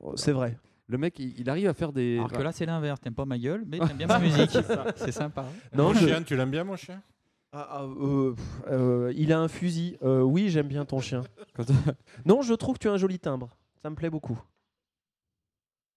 [0.00, 0.58] Oh, C'est vrai.
[0.86, 2.16] Le mec, il, il arrive à faire des.
[2.18, 3.00] Alors que là, c'est l'inverse.
[3.00, 4.50] T'aimes pas ma gueule, mais t'aimes bien ma musique.
[4.96, 5.46] C'est sympa.
[5.74, 7.00] Non, Mon je- chien, tu l'aimes bien, mon chien?
[7.56, 9.96] Ah, ah, euh, pff, euh, il a un fusil.
[10.02, 11.22] Euh, oui, j'aime bien ton chien.
[11.54, 11.64] Quand-
[12.26, 13.48] non, je trouve que tu as un joli timbre.
[13.80, 14.38] Ça me plaît beaucoup.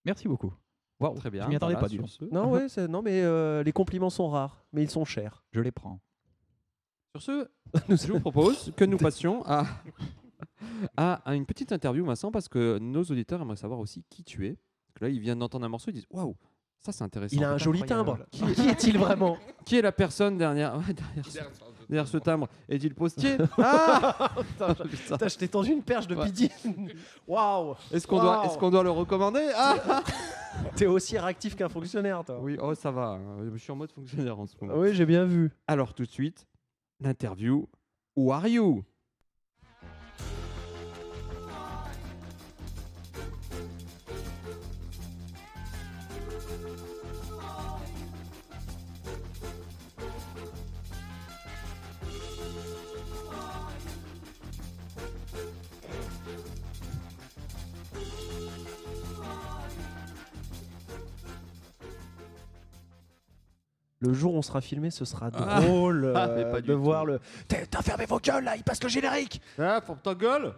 [0.06, 0.54] Merci beaucoup.
[1.00, 1.44] Waouh, Très bien.
[1.44, 2.26] Je m'y attendais voilà, pas du sur tout.
[2.30, 2.34] ce.
[2.34, 5.44] Non, ouais, non mais euh, les compliments sont rares, mais ils sont chers.
[5.52, 6.00] Je les prends.
[7.16, 7.48] Sur ce,
[7.90, 9.66] je vous propose que nous passions à,
[10.98, 14.46] à, à une petite interview, Vincent, parce que nos auditeurs aimeraient savoir aussi qui tu
[14.48, 14.52] es.
[14.88, 16.36] Parce que là, ils viennent d'entendre un morceau, ils disent Waouh,
[16.80, 17.36] ça c'est intéressant.
[17.36, 18.26] Il a un joli incroyable.
[18.32, 18.54] timbre.
[18.54, 19.38] Qui, qui est-il vraiment?
[19.66, 21.40] Qui est la personne derrière, ouais, derrière, ce,
[21.90, 24.32] derrière ce timbre Est-il postier Ah
[24.90, 25.28] Putain.
[25.28, 26.32] Je t'ai tendu une perche depuis Ouais.
[26.32, 26.68] 10.
[27.28, 30.02] Waouh Est-ce qu'on doit, qu'on le recommander Ah
[30.76, 32.40] T'es aussi réactif qu'un fonctionnaire, toi.
[32.42, 33.10] Oui, oh ça va.
[33.10, 34.74] hein, Je suis en mode fonctionnaire en ce moment.
[34.80, 35.52] Oui, j'ai bien vu.
[35.68, 36.48] Alors tout de suite,
[37.00, 37.68] l'interview.
[38.16, 38.84] Who are you?
[64.08, 65.62] Le jour où on sera filmé, ce sera Ah.
[65.62, 66.80] drôle Ah, euh, pas de tout.
[66.82, 67.20] voir le.
[67.48, 70.54] T'as fermé vos gueules là, il passe le générique Ah, pour ta gueule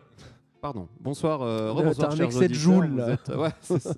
[0.62, 0.88] Pardon.
[1.00, 1.42] Bonsoir.
[1.42, 3.10] Euh, rebonsoir, t'as un chers excès de joule, là.
[3.14, 3.94] êtes- Ouais, c'est ça.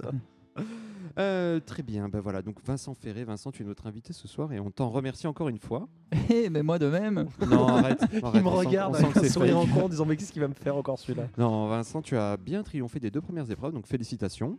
[1.20, 4.54] Euh, très bien, ben voilà, donc Vincent Ferré, Vincent, tu es notre invité ce soir
[4.54, 5.88] et on t'en remercie encore une fois.
[6.30, 7.28] Eh, mais moi de même.
[7.50, 8.00] Non, arrête.
[8.14, 9.90] Il arrête, me on sent- regarde on sent avec que un sourire en coin en
[9.90, 11.24] disant Mais qu'est-ce qu'il va me faire encore celui-là?
[11.38, 14.58] Non, Vincent, tu as bien triomphé des deux premières épreuves, donc félicitations.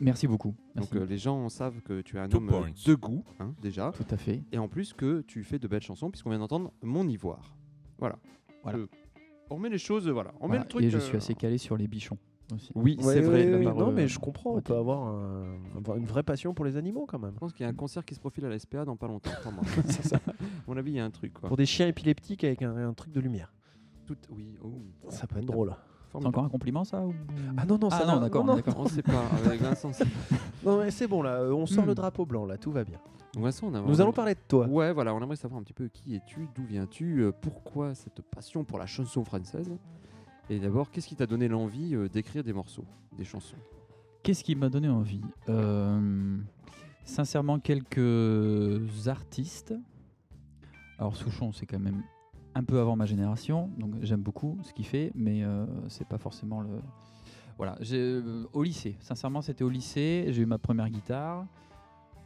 [0.00, 0.54] Merci beaucoup.
[0.74, 0.90] Merci.
[0.92, 2.70] Donc euh, les gens savent que tu es un Two homme euh, points.
[2.86, 4.42] de goût, hein, déjà, Tout à fait.
[4.52, 7.56] et en plus que tu fais de belles chansons, puisqu'on vient d'entendre Mon Ivoire.
[7.98, 8.18] Voilà.
[8.62, 8.78] Voilà.
[8.78, 8.84] Je-
[9.50, 10.32] On remet les choses, voilà.
[10.40, 10.82] On met le truc.
[10.84, 12.18] Et je euh, suis assez calé sur les bichons
[12.54, 12.70] aussi.
[12.74, 13.54] Oui, Ouais, c'est vrai.
[13.54, 16.64] ouais, non, euh, mais je comprends, on peut avoir un- avoir une vraie passion pour
[16.64, 17.32] les animaux quand même.
[17.34, 19.06] Je pense qu'il y a un concert qui se profile à la SPA dans pas
[19.06, 19.30] longtemps.
[19.86, 20.16] C'est ça.
[20.16, 20.32] à
[20.66, 21.32] mon avis, il y a un truc.
[21.34, 21.48] Quoi.
[21.48, 23.52] Pour des chiens épileptiques avec un, un truc de lumière.
[24.06, 24.16] Tout...
[24.30, 24.72] Oui, oh,
[25.10, 25.74] Ça peut être drôle.
[26.20, 27.14] C'est encore un compliment ça ou-
[27.56, 28.62] Ah non, non, Ah ça non, n'a- d'accord, non, non.
[28.76, 29.22] On sait pas.
[29.44, 30.04] Avec Vincent, c'est-
[30.64, 31.88] Non, mais c'est bon là, euh, on sort Hmm.
[31.88, 32.98] le drapeau blanc là, tout va bien.
[33.34, 34.66] Donc, Vincent, on a Nous allons parler de toi.
[34.66, 38.22] Ouais, voilà, on aimerait savoir un petit peu qui es-tu, d'où viens-tu, euh, pourquoi cette
[38.22, 39.70] passion pour la chanson française
[40.48, 42.84] Et d'abord, qu'est-ce qui t'a donné l'envie euh, d'écrire des morceaux,
[43.18, 43.56] des chansons?
[44.22, 45.20] Qu'est-ce qui m'a donné envie?
[45.48, 46.36] Euh,
[47.04, 49.74] Sincèrement, quelques artistes.
[50.98, 52.02] Alors Souchon, c'est quand même
[52.56, 56.16] un peu avant ma génération, donc j'aime beaucoup ce qu'il fait, mais euh, c'est pas
[56.16, 56.70] forcément le.
[57.58, 58.96] Voilà, j'ai- euh, au lycée.
[59.00, 60.26] Sincèrement, c'était au lycée.
[60.30, 61.44] J'ai eu ma première guitare.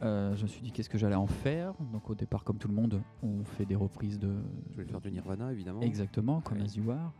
[0.01, 1.73] Euh, je me suis dit qu'est-ce que j'allais en faire?
[1.91, 4.31] Donc au départ, comme tout le monde, on fait des reprises de.
[4.71, 5.81] Je vais faire du Nirvana, évidemment.
[5.81, 6.63] Exactement, comme Oui.
[6.63, 7.13] As You Are.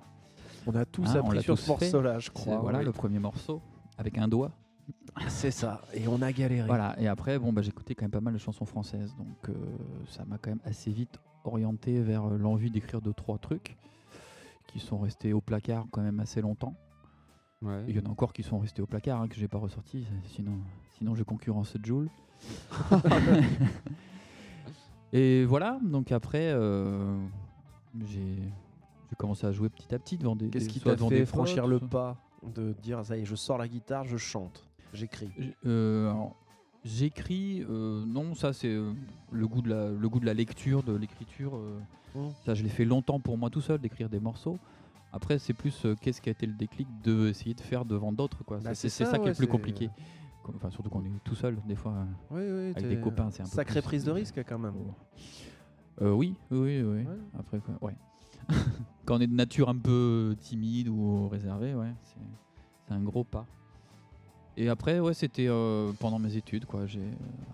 [0.66, 2.60] On a tous on appris sur tous ce morceau-là, je crois.
[2.60, 3.62] voilà le premier morceau
[3.98, 4.52] avec un doigt.
[5.28, 5.82] C'est ça.
[5.94, 6.66] Et on a galéré.
[6.68, 9.54] Voilà, et après, bon, bah, j'écoutais quand même pas mal de chansons françaises, donc euh,
[10.08, 13.78] ça m'a quand même assez vite orienté vers euh, l'envie d'écrire deux, trois trucs
[14.68, 16.76] qui sont restés au placard quand même assez longtemps.
[17.62, 17.84] Ouais.
[17.88, 20.06] Il y en a encore qui sont restés au placard, hein, que j'ai pas ressorti,
[20.26, 20.58] sinon,
[20.98, 22.10] sinon je concurrence Joule.
[25.14, 27.20] et voilà, donc après, euh,
[28.06, 28.36] j'ai
[29.18, 30.50] commencé à jouer petit à petit devant des.
[30.50, 32.18] Qu'est-ce qui t'a fait franchir le pas
[32.56, 35.30] de dire ça y est, je sors la guitare, je chante, j'écris?
[35.66, 36.12] Euh,
[36.84, 38.94] J'écris, euh, non, ça c'est euh,
[39.32, 41.56] le, goût de la, le goût de la lecture, de l'écriture.
[41.56, 41.80] euh,
[42.14, 42.28] Mm.
[42.44, 44.60] Ça, je l'ai fait longtemps pour moi tout seul, d'écrire des morceaux.
[45.14, 48.12] Après, c'est plus euh, qu'est-ce qui a été le déclic de essayer de faire devant
[48.12, 48.44] d'autres.
[48.44, 48.58] quoi.
[48.58, 49.90] Bah, c'est c'est c'est ça, ça, qui est ouais, le plus c'est- compliqué.
[50.54, 51.94] Enfin, surtout quand on est tout seul, des fois.
[51.94, 52.74] euh, Oui, oui.
[52.76, 54.74] Avec des copains, c'est un peu Sacrée plus- prise de risque quand même.
[56.02, 57.04] Euh, oui, oui, oui, oui.
[57.06, 57.18] Ouais.
[57.40, 57.96] Après, quoi, ouais.
[59.06, 62.20] quand on est de nature un peu timide ou réservé, ouais, c'est
[62.88, 63.46] c'est un gros pas.
[64.58, 66.86] Et après, ouais, c'était euh, pendant mes études, quoi.
[66.86, 67.02] J'ai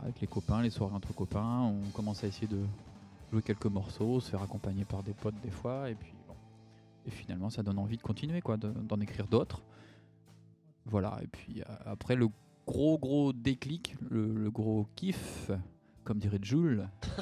[0.01, 2.59] avec les copains, les soirées entre copains, on commence à essayer de
[3.31, 6.33] jouer quelques morceaux, se faire accompagner par des potes des fois, et puis bon.
[7.05, 9.61] Et finalement, ça donne envie de continuer, quoi, de- d'en écrire d'autres.
[10.85, 11.19] Voilà.
[11.21, 12.27] Et puis euh, après, le
[12.65, 15.51] gros gros déclic, le, le gros kiff,
[16.03, 16.87] comme dirait Jules.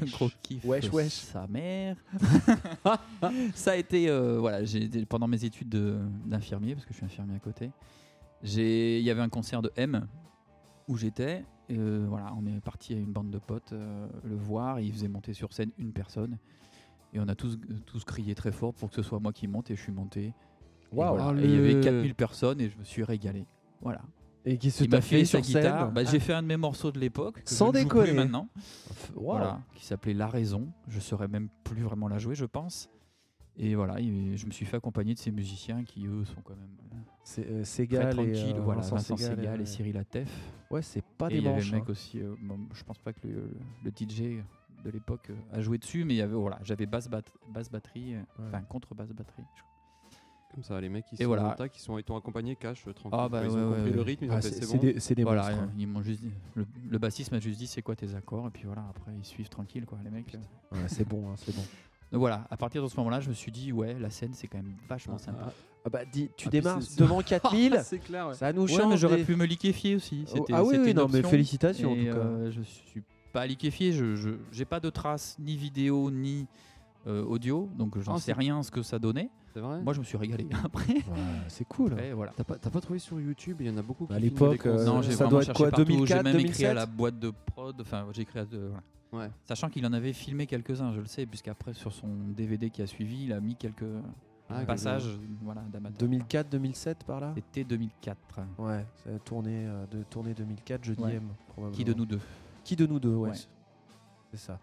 [0.00, 0.64] Le gros kiff.
[0.64, 1.12] Wesh, de wesh.
[1.12, 1.96] Sa mère.
[3.54, 7.04] ça a été, euh, voilà, j'ai pendant mes études de- d'infirmier, parce que je suis
[7.04, 7.70] infirmier à côté.
[8.42, 10.06] J'ai, il y avait un concert de M
[10.86, 11.44] où j'étais.
[11.70, 14.78] euh, voilà, on est parti à une bande de potes euh, le voir.
[14.78, 16.38] Et il faisait monter sur scène une personne.
[17.12, 19.70] Et on a tous, tous crié très fort pour que ce soit moi qui monte.
[19.70, 20.34] Et je suis monté.
[20.92, 21.34] Voilà.
[21.40, 23.46] Et il y avait 4000 personnes et je me suis régalé.
[23.80, 24.00] Voilà.
[24.44, 25.86] Et qui se m'a t'a fait fait sa sur guitare.
[25.86, 25.94] scène.
[25.94, 27.42] Bah, j'ai fait un de mes morceaux de l'époque.
[27.42, 28.14] que Sans je ne joue plus déconner.
[28.14, 28.48] maintenant.
[29.14, 29.24] Waouh.
[29.36, 30.68] Voilà, qui s'appelait La Raison.
[30.86, 32.88] Je saurais même plus vraiment la jouer, je pense.
[33.60, 36.54] Et voilà, et je me suis fait accompagner de ces musiciens qui, eux, sont quand
[36.54, 38.56] même euh, C'est euh, très Segal et tranquilles.
[38.56, 39.66] euh, voilà, Vincent Vincent Segal Segal et ouais.
[39.66, 40.30] Cyril Atef.
[40.70, 41.70] Ouais, c'est pas et des il y avait manches.
[41.72, 41.90] le mec hein.
[41.92, 43.50] aussi, euh, bon, je pense pas que le,
[43.84, 44.42] le DJ
[44.84, 47.68] de l'époque euh, a joué dessus, mais il y avait, voilà, j'avais basse, bat- basse
[47.70, 48.44] batterie, euh, Ouais.
[48.46, 49.42] enfin contre basse batterie.
[49.56, 49.72] je crois.
[50.54, 51.48] Comme ça, les mecs qui Et sont voilà.
[51.48, 53.18] en tas, qui sont, ils t'ont accompagné cash, euh, tranquille.
[53.20, 53.96] Ah bah ils ouais, ont ouais, compris ouais.
[53.96, 54.80] le rythme, ils ont Ah, fait c'est bon.
[54.80, 55.58] des, c'est des Voilà, monstres.
[55.62, 55.72] euh, hein.
[55.76, 58.50] ils m'ont juste dit- le, le bassiste m'a juste dit c'est quoi tes accords, et
[58.50, 60.34] puis voilà, après ils suivent tranquille, quoi, les mecs.
[60.36, 60.38] euh.
[60.76, 61.62] Ouais, c'est bon, hein, c'est bon.
[62.12, 64.46] Donc voilà, à partir de ce moment-là, je me suis dit, ouais, la scène c'est
[64.48, 65.52] quand même vachement sympa.
[65.84, 68.34] Ah bah, dis, tu Ah, puis démarres c'est- c'est- devant 4000, c'est clair, ouais.
[68.34, 68.90] ça nous Ouais, change.
[68.92, 70.24] mais j'aurais des- pu me liquéfier aussi.
[70.26, 71.30] Oh, C'était- ah oui, c'était oui, une non, mais option.
[71.30, 72.18] félicitations en Et, tout cas.
[72.20, 76.46] euh, je suis pas liquéfié, je je- j'ai pas de traces ni vidéo ni
[77.06, 79.30] euh, audio, donc j'en Ah, sais c'est- rien ce que ça donnait.
[79.54, 80.46] C'est vrai Moi, je me suis régalé.
[80.64, 81.02] Après, Ouais,
[81.48, 81.92] c'est cool.
[81.92, 82.32] après, voilà.
[82.36, 84.30] T'as pas, t'as pas trouvé sur YouTube Il y en a beaucoup qui À filment
[84.30, 84.78] l'époque, des concerts.
[84.80, 85.84] euh, non, j'ai ça vraiment doit être cherché quoi, partout.
[85.86, 86.74] 2004, J'ai même écrit à 2007?
[86.74, 87.80] la boîte de prod.
[87.80, 88.58] Enfin, j'ai écrit à de-
[89.10, 89.26] voilà.
[89.26, 89.30] Ouais.
[89.46, 92.86] Sachant qu'il en avait filmé quelques-uns, je le sais, puisqu'après sur son DVD qui a
[92.86, 93.84] suivi, il a mis quelques
[94.50, 95.98] Ah, passages, voilà, d'amateurs.
[95.98, 97.32] 2004, 2007 par là?
[97.34, 98.18] C'était 2004.
[98.58, 101.14] Ouais, ça a tourné, euh, de tournée 2004, jeudi Ouais.
[101.14, 101.74] M, probablement.
[101.76, 102.20] Qui de nous deux?
[102.64, 103.30] Qui de nous deux, ouais.
[103.30, 103.36] Ouais.
[104.30, 104.58] C'est ça.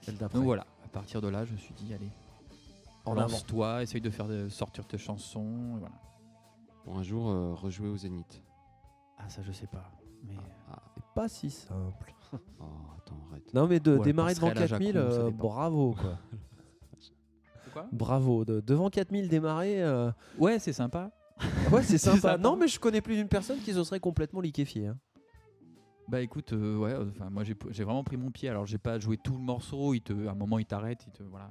[0.00, 0.38] Celle d'après.
[0.38, 0.64] Donc voilà.
[0.84, 2.10] À partir de là, je me suis dit, allez.
[3.06, 5.76] Lance-toi, essaye de faire de, sortir tes chansons.
[5.76, 5.94] et voilà.
[6.84, 8.42] Pour un jour, euh, rejouer au Zénith.
[9.18, 9.90] Ah, ça, je sais pas.
[10.24, 10.34] Mais
[10.70, 12.14] Ah, C'est pas si simple.
[12.32, 12.64] oh,
[12.98, 13.52] attends, arrête.
[13.54, 15.48] Non, mais de démarrer devant passerait à la 4000, Jacou, ça euh, dépend.
[15.48, 16.18] bravo quoi.
[17.72, 17.86] quoi?
[17.92, 18.44] Bravo.
[18.44, 21.10] De, devant 4000 démarrer, euh, Ouais, c'est sympa.
[21.72, 22.18] ouais, c'est sympa.
[22.20, 22.38] sympa.
[22.38, 24.88] Non, mais je connais plus d'une personne qui se serait complètement liquéfiée.
[24.88, 24.98] hein.
[26.08, 28.48] Bah écoute, euh, ouais, euh, enfin moi j'ai j'ai vraiment pris mon pied.
[28.48, 29.94] Alors j'ai pas joué tout le morceau.
[29.94, 31.48] Il te, à un moment il t'arrête, il te, voilà.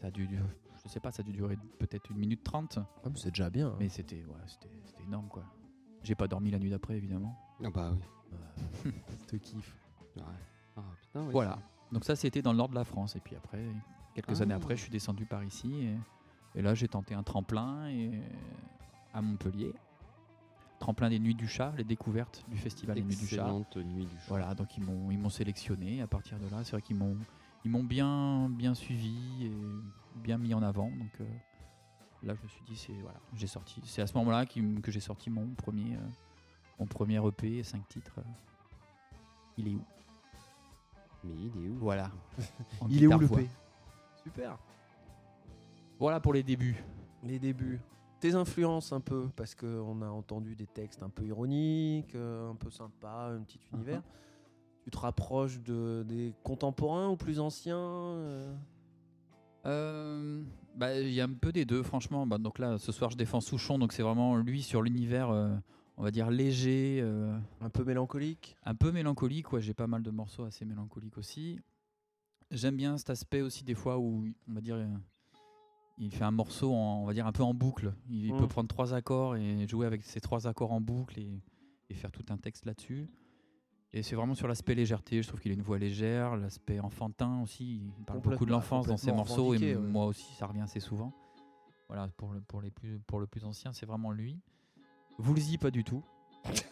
[0.00, 0.28] Ça a dû,
[0.88, 2.78] je sais pas, ça a dû durer peut-être une minute trente.
[3.04, 3.68] Mais c'est déjà bien.
[3.68, 3.76] hein.
[3.78, 5.44] Mais c'était, ouais, c'était, c'était énorme quoi.
[6.02, 7.36] J'ai pas dormi la nuit d'après évidemment.
[7.62, 7.92] Ah bah
[8.84, 8.92] oui.
[9.26, 9.76] te kiffe.
[10.16, 10.22] Ouais.
[10.76, 11.58] Ah, putain, oui, Voilà.
[11.92, 13.16] Donc ça c'était dans le nord de la France.
[13.16, 13.64] Et puis après,
[14.14, 14.42] quelques Ah.
[14.42, 15.72] années après, je suis descendu par ici.
[15.74, 15.96] Et,
[16.58, 18.20] et là j'ai tenté un tremplin et,
[19.12, 19.72] à Montpellier.
[20.78, 23.42] Tremplin des Nuits du Chat, les découvertes du festival des Nuits du Chat.
[23.42, 24.26] Excellente nuit du chat.
[24.28, 26.00] Voilà, donc ils m'ont ils m'ont sélectionné.
[26.02, 27.16] À partir de là, c'est vrai qu'ils m'ont
[27.64, 29.52] ils m'ont bien bien suivi et
[30.18, 30.90] bien mis en avant.
[30.90, 31.24] Donc euh,
[32.22, 33.80] là, je me suis dit c'est voilà, j'ai sorti.
[33.84, 36.08] C'est à ce moment-là que j'ai sorti mon premier euh,
[36.78, 38.14] mon premier EP, 5 titres.
[38.18, 38.22] euh.
[39.56, 39.84] Il est où?
[41.24, 41.74] Mais il est où?
[41.78, 42.10] Voilà.
[42.88, 43.38] Il est où le guitare-voix.
[43.38, 43.48] P
[44.22, 44.58] Super.
[45.98, 46.82] Voilà pour les débuts.
[47.24, 47.80] Les débuts.
[48.20, 52.70] Tes influences un peu, parce qu'on a entendu des textes un peu ironiques, un peu
[52.70, 54.02] sympas, un petit univers.
[54.84, 58.54] Tu te rapproches de, des contemporains ou plus anciens euh?
[59.68, 60.42] Euh,
[60.76, 62.26] bah, il y a un peu des deux, franchement.
[62.26, 65.54] Bah, donc là, ce soir, je défends Souchon, donc c'est vraiment lui sur l'univers, euh,
[65.96, 67.00] on va dire léger.
[67.02, 71.18] euh, Un peu mélancolique un peu mélancolique, ouais, j'ai pas mal de morceaux assez mélancoliques
[71.18, 71.60] aussi.
[72.50, 74.86] J'aime bien cet aspect aussi des fois où on va dire euh,
[75.98, 77.92] il fait un morceau en, on va dire un peu en boucle.
[78.08, 78.38] Il Mm.
[78.38, 81.42] peut prendre trois accords et jouer avec ces trois accords en boucle et,
[81.90, 83.08] et faire tout un texte là-dessus.
[83.94, 87.40] Et c'est vraiment sur l'aspect légèreté, je trouve qu'il a une voix légère, l'aspect enfantin
[87.42, 89.76] aussi, il parle beaucoup de l'enfance dans ses morceaux et ouais.
[89.76, 91.12] moi aussi ça revient assez souvent.
[91.88, 94.38] Voilà, pour le, pour les plus, pour le plus ancien, c'est vraiment lui.
[95.18, 96.02] Woolsey, pas du tout.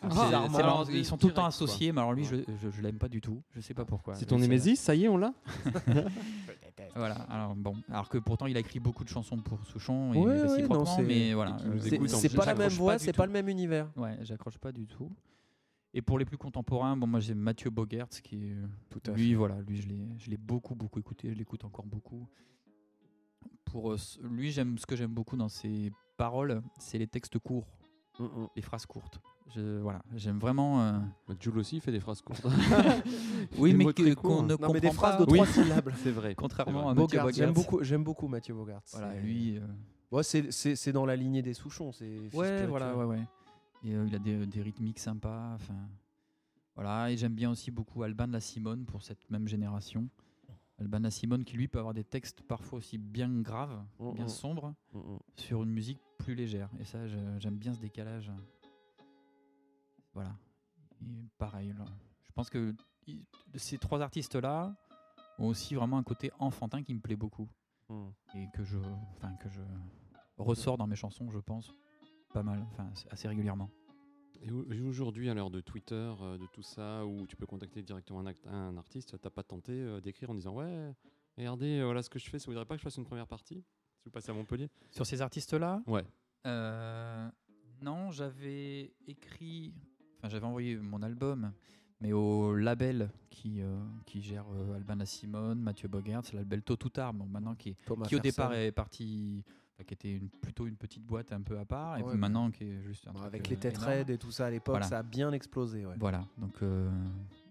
[0.03, 0.47] Ah,
[0.91, 1.49] ils sont tout le temps quoi.
[1.49, 3.43] associés, mais alors lui, je, je, je l'aime pas du tout.
[3.55, 4.15] Je sais pas pourquoi.
[4.15, 5.33] C'est ton Némésis, ça y est, on l'a
[6.95, 7.77] Voilà, alors bon.
[7.91, 10.85] Alors que pourtant, il a écrit beaucoup de chansons pour Souchon, et Ouais, ouais, réciproquement,
[10.85, 11.57] non, c'est- mais voilà.
[11.65, 12.37] Euh, C'est plus.
[12.37, 13.89] pas la même voix, c'est pas le même univers.
[13.97, 15.11] Ouais, j'accroche pas du tout.
[15.99, 18.57] Et pour les plus contemporains, bon, moi j'ai Mathieu Bogertz qui est.
[18.91, 21.87] Tout à lui, voilà, lui, je l'ai- je l'ai beaucoup, beaucoup écouté, je l'écoute encore
[21.87, 22.29] beaucoup.
[23.65, 27.39] Pour euh, ce- lui, j'aime ce que j'aime beaucoup dans ses paroles, c'est les textes
[27.39, 27.67] courts,
[28.19, 28.47] Mm, mm.
[28.57, 29.21] les phrases courtes.
[29.55, 30.83] Je, voilà, j'aime vraiment.
[30.83, 32.45] euh, Bah, Jules aussi il fait des phrases courtes.
[33.59, 35.25] Oui, Des mais qu'on ne Non, mais des comprend phrases pas.
[35.25, 35.39] de Oui.
[35.39, 35.93] trois syllabes.
[36.03, 36.35] C'est vrai.
[36.35, 37.55] Contrairement à Mathieu Bogart, j'aime Bogertz.
[37.71, 38.83] beaucoup, j'aime beaucoup Mathieu Bogart.
[38.93, 39.57] Voilà, C'est- lui.
[39.57, 39.61] euh,
[40.13, 41.91] Ouais, c'est- c'est c'est dans la lignée des Souchons.
[42.35, 43.21] Ouais, voilà, ouais, ouais.
[43.87, 45.55] Et euh, il a des, des rythmiques sympas.
[45.55, 45.89] Enfin,
[46.75, 47.11] voilà.
[47.11, 50.09] Et j'aime bien aussi beaucoup Alban La Simone pour cette même génération.
[50.79, 54.25] Alban La Simone qui lui peut avoir des textes parfois aussi bien graves, Mm, bien
[54.27, 54.29] mm.
[54.29, 56.69] sombres, Mm, sur une musique plus légère.
[56.81, 57.07] Et ça,
[57.39, 58.31] j'aime bien ce décalage.
[60.13, 60.35] Voilà.
[61.03, 61.85] Et pareil, là.
[62.23, 62.75] je pense que
[63.55, 64.75] ces trois artistes-là
[65.39, 67.49] ont aussi vraiment un côté enfantin qui me plaît beaucoup
[68.35, 68.79] et que je,
[69.17, 69.61] enfin que je
[70.39, 71.73] ressors dans mes chansons, je pense,
[72.37, 73.71] pas mal, enfin assez régulièrement.
[74.43, 77.47] Et au- et aujourd'hui, à l'heure de Twitter, euh, de tout ça, où tu peux
[77.47, 80.93] contacter directement un, act- un artiste, t'as pas tenté euh, d'écrire en disant Ouais,
[81.39, 83.27] regardez, euh, voilà ce que je fais, ça voudrait pas que je fasse une première
[83.27, 83.65] partie?
[84.01, 85.83] Si vous passez à Montpellier Sur ces artistes-là?
[85.87, 86.05] Ouais.
[86.47, 87.27] Euh,
[87.81, 89.73] non, j'avais écrit,
[90.19, 91.53] enfin j'avais envoyé mon album,
[92.03, 96.63] mais au label qui, euh, qui gère euh, Albin Simone, Mathieu Bogert, c'est le label
[96.63, 99.43] Tôt ou Tard, bon, maintenant qui, Thomas qui au départ est parti,
[99.85, 102.21] qui était une- plutôt une petite boîte un peu à part, et Ouais, puis mais-
[102.23, 103.73] maintenant qui est juste un Bon, truc, avec euh, les énorme.
[103.75, 104.87] tétraides et tout ça à l'époque, Voilà.
[104.87, 105.85] ça a bien explosé.
[105.85, 105.97] Ouais.
[105.99, 106.91] Voilà, donc euh,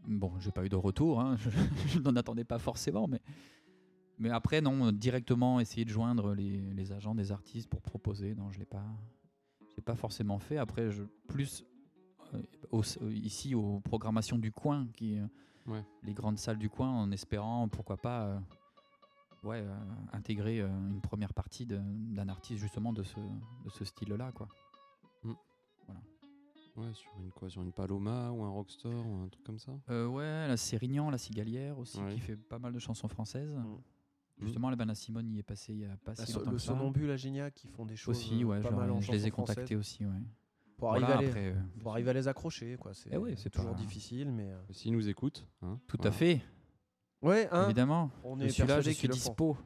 [0.08, 1.50] bon, j'ai pas eu de retour, hein, je,
[1.88, 3.22] je n'en attendais pas forcément, mais,
[4.18, 8.50] mais après, non, directement essayer de joindre les, les agents des artistes pour proposer, non,
[8.52, 8.86] je l'ai pas,
[9.76, 10.58] j'ai pas forcément fait.
[10.58, 11.64] Après, je, plus
[12.34, 15.28] euh, au- ici aux programmations du coin, qui, euh,
[15.68, 15.84] Ouais.
[16.04, 18.40] les grandes salles du coin, en espérant, pourquoi pas, euh,
[19.46, 19.76] ouais, euh,
[20.14, 24.48] intégrer euh, une première partie d'un artiste justement de ce, de ce style-là, quoi.
[26.78, 29.72] Ouais, sur une quoi Sur une Paloma ou un Rockstar ou un truc comme ça?
[29.90, 32.14] Euh, ouais, la Sérignan, la Cigalière aussi, Ouais.
[32.14, 33.56] qui fait pas mal de chansons françaises.
[33.56, 33.78] Mm.
[34.42, 36.52] Justement, la Bana Simone y est passé il y a pas La si so- longtemps
[36.52, 36.62] le que.
[36.62, 39.10] Sonambule à Gignac qui font des choses Aussi, euh, ouais, pas genre, mal en je
[39.14, 40.12] les ai contactés aussi, ouais.
[40.78, 42.76] Pour Voilà, arriver, à les, après, pour arriver à les accrocher.
[42.76, 42.94] quoi.
[42.94, 44.52] C'est Eh oui, c'est toujours pas- difficile, mais.
[44.72, 45.48] S'ils nous écoutent.
[45.62, 46.10] hein, tout voilà.
[46.10, 46.42] à fait,
[47.26, 48.12] Ouais, hein, évidemment.
[48.24, 49.30] on Je est suis là, je persuadé suis qu'ils le font.
[49.32, 49.58] dispo.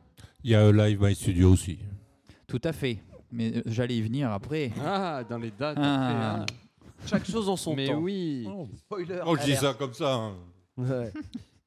[0.43, 1.79] Il y a un Live My Studio aussi.
[2.47, 2.99] Tout à fait.
[3.31, 4.71] Mais euh, j'allais y venir après.
[4.83, 5.77] Ah, dans les dates.
[5.79, 6.41] Ah.
[6.41, 6.55] après,
[7.05, 7.57] Chaque chose en hein.
[7.57, 7.99] son Mais temps.
[7.99, 8.47] oui
[8.77, 9.21] Spoiler.
[9.25, 9.63] Oh, je dis alerte.
[9.63, 10.13] ça comme ça.
[10.13, 10.35] hein.
[10.77, 11.11] Ouais.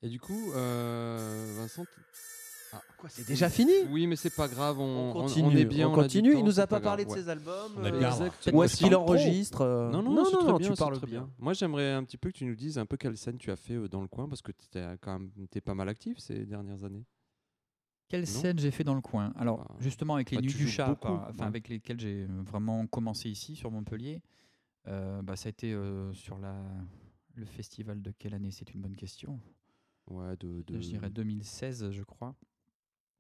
[0.03, 1.85] Et du coup, euh, Vincent.
[3.09, 5.49] C'est déjà fini Oui, mais c'est pas grave, on, On on- continue.
[5.49, 5.89] on est bien.
[5.89, 6.33] on continue.
[6.33, 7.19] temps, Il nous a pas parlé de ouais.
[7.19, 7.73] ses albums.
[7.77, 10.97] On est euh, Où est-ce qu'il enregistre euh, Non, non, très non, bien, tu parles
[10.99, 11.29] très bien.
[11.39, 13.57] Moi, j'aimerais un petit peu que tu nous dises un peu quelle scène tu as
[13.57, 16.19] fait euh, dans le coin, parce que tu étais quand même t'es pas mal actif
[16.19, 17.05] ces dernières années.
[18.09, 18.27] Quelle Non.
[18.27, 19.33] scène j'ai fait dans le coin?
[19.37, 21.43] Alors, Bah, justement, avec les bah, Nuits du Chat, enfin, ouais.
[21.45, 24.21] avec lesquels j'ai vraiment commencé ici, sur Montpellier,
[24.87, 25.75] euh, bah, ça a été
[26.13, 26.55] sur la,
[27.35, 28.51] le festival de quelle année?
[28.51, 29.41] C'est une bonne question.
[30.09, 30.63] Ouais, de.
[30.67, 30.81] de...
[30.81, 32.35] Je dirais 2016, je crois.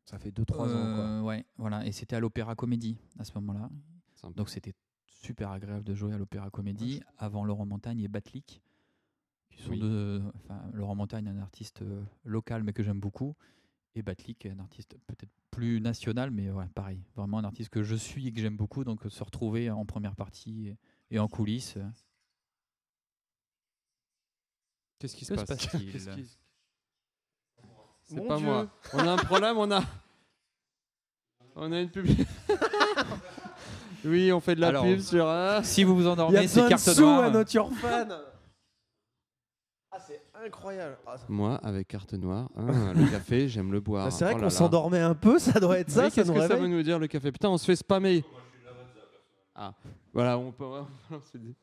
[0.04, 0.94] Ça fait 2-3 ans.
[0.94, 1.04] Quoi.
[1.04, 1.86] Euh, Ouais, voilà.
[1.86, 3.70] Et c'était à l'Opéra Comédie à ce moment-là.
[4.36, 4.74] Donc c'était
[5.06, 8.62] super agréable de jouer à l'Opéra Comédie avant Laurent Montagne et Batlik.
[9.50, 9.80] Qui sont Oui.
[9.80, 13.34] deux, enfin, Laurent Montagne, un artiste euh, local mais que j'aime beaucoup.
[13.94, 17.02] Et Batlik, un artiste peut-être plus national, mais ouais, pareil.
[17.14, 18.84] Vraiment un artiste que je suis et que j'aime beaucoup.
[18.84, 20.78] Donc euh, se retrouver en première partie et,
[21.10, 21.76] et en coulisses.
[24.98, 25.66] Qu'est-ce qui se passe?
[25.66, 25.90] qui-
[28.14, 28.46] C'est pas Dieu.
[28.46, 28.66] moi.
[28.92, 29.82] On a un problème, on a.
[31.54, 32.06] On a une pub.
[34.04, 35.28] oui, on fait de la Alors, pub sur.
[35.28, 35.62] un.
[35.62, 37.24] Si vous vous Il y a endormez, c'est carte sous noire.
[37.24, 38.12] à notre your fan.
[39.90, 40.96] Ah, c'est incroyable.
[41.06, 44.06] Ah, ça- Moi, avec carte noire, hein, le café, j'aime le boire.
[44.06, 44.50] Bah, c'est vrai Oh là qu'on là.
[44.50, 46.70] s'endormait un peu, ça doit être Oui, ça, ça Qu'est-ce nous que ça veut réveille.
[46.70, 47.30] nous dire le café?
[47.30, 48.24] Putain, on se fait spammer.
[49.54, 49.74] Ah,
[50.14, 50.64] voilà, on peut.
[51.10, 51.54] on s'est dit.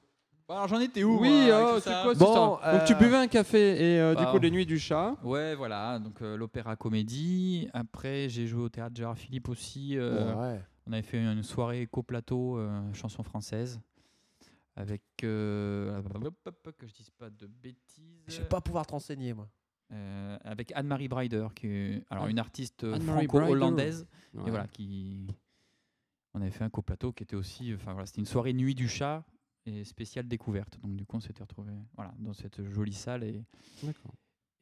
[0.49, 2.93] Bon, alors j'en étais où oui, moi, oh, c'est ça quoi Bon, histoire Donc tu
[2.93, 3.59] euh, buvais un café
[3.93, 5.15] et euh, du bah, coup les nuits du chat.
[5.21, 5.99] Ouais, voilà.
[5.99, 7.69] Donc euh, l'Opéra Comédie.
[7.71, 9.95] Après, j'ai joué au théâtre Gérard Philippe aussi.
[9.95, 10.59] euh, Ouais.
[10.87, 13.79] On avait fait une soirée co-plateau euh, chanson française
[14.75, 16.01] avec euh,
[16.79, 18.23] que je dise pas de bêtises.
[18.27, 19.47] Je vais pas pouvoir te renseigner, moi.
[19.91, 22.29] Euh, avec Anne-Marie Breider, qui est alors Ah.
[22.31, 24.07] une artiste euh, franco-hollandaise.
[24.33, 24.47] Ouais.
[24.47, 25.27] Et voilà, qui
[26.33, 28.87] on avait fait un co-plateau qui était aussi, enfin voilà, c'était une soirée nuit du
[28.87, 29.23] chat
[29.65, 30.79] et spéciale découverte.
[30.81, 33.43] Donc du coup, on s'était retrouvé voilà dans cette jolie salle et,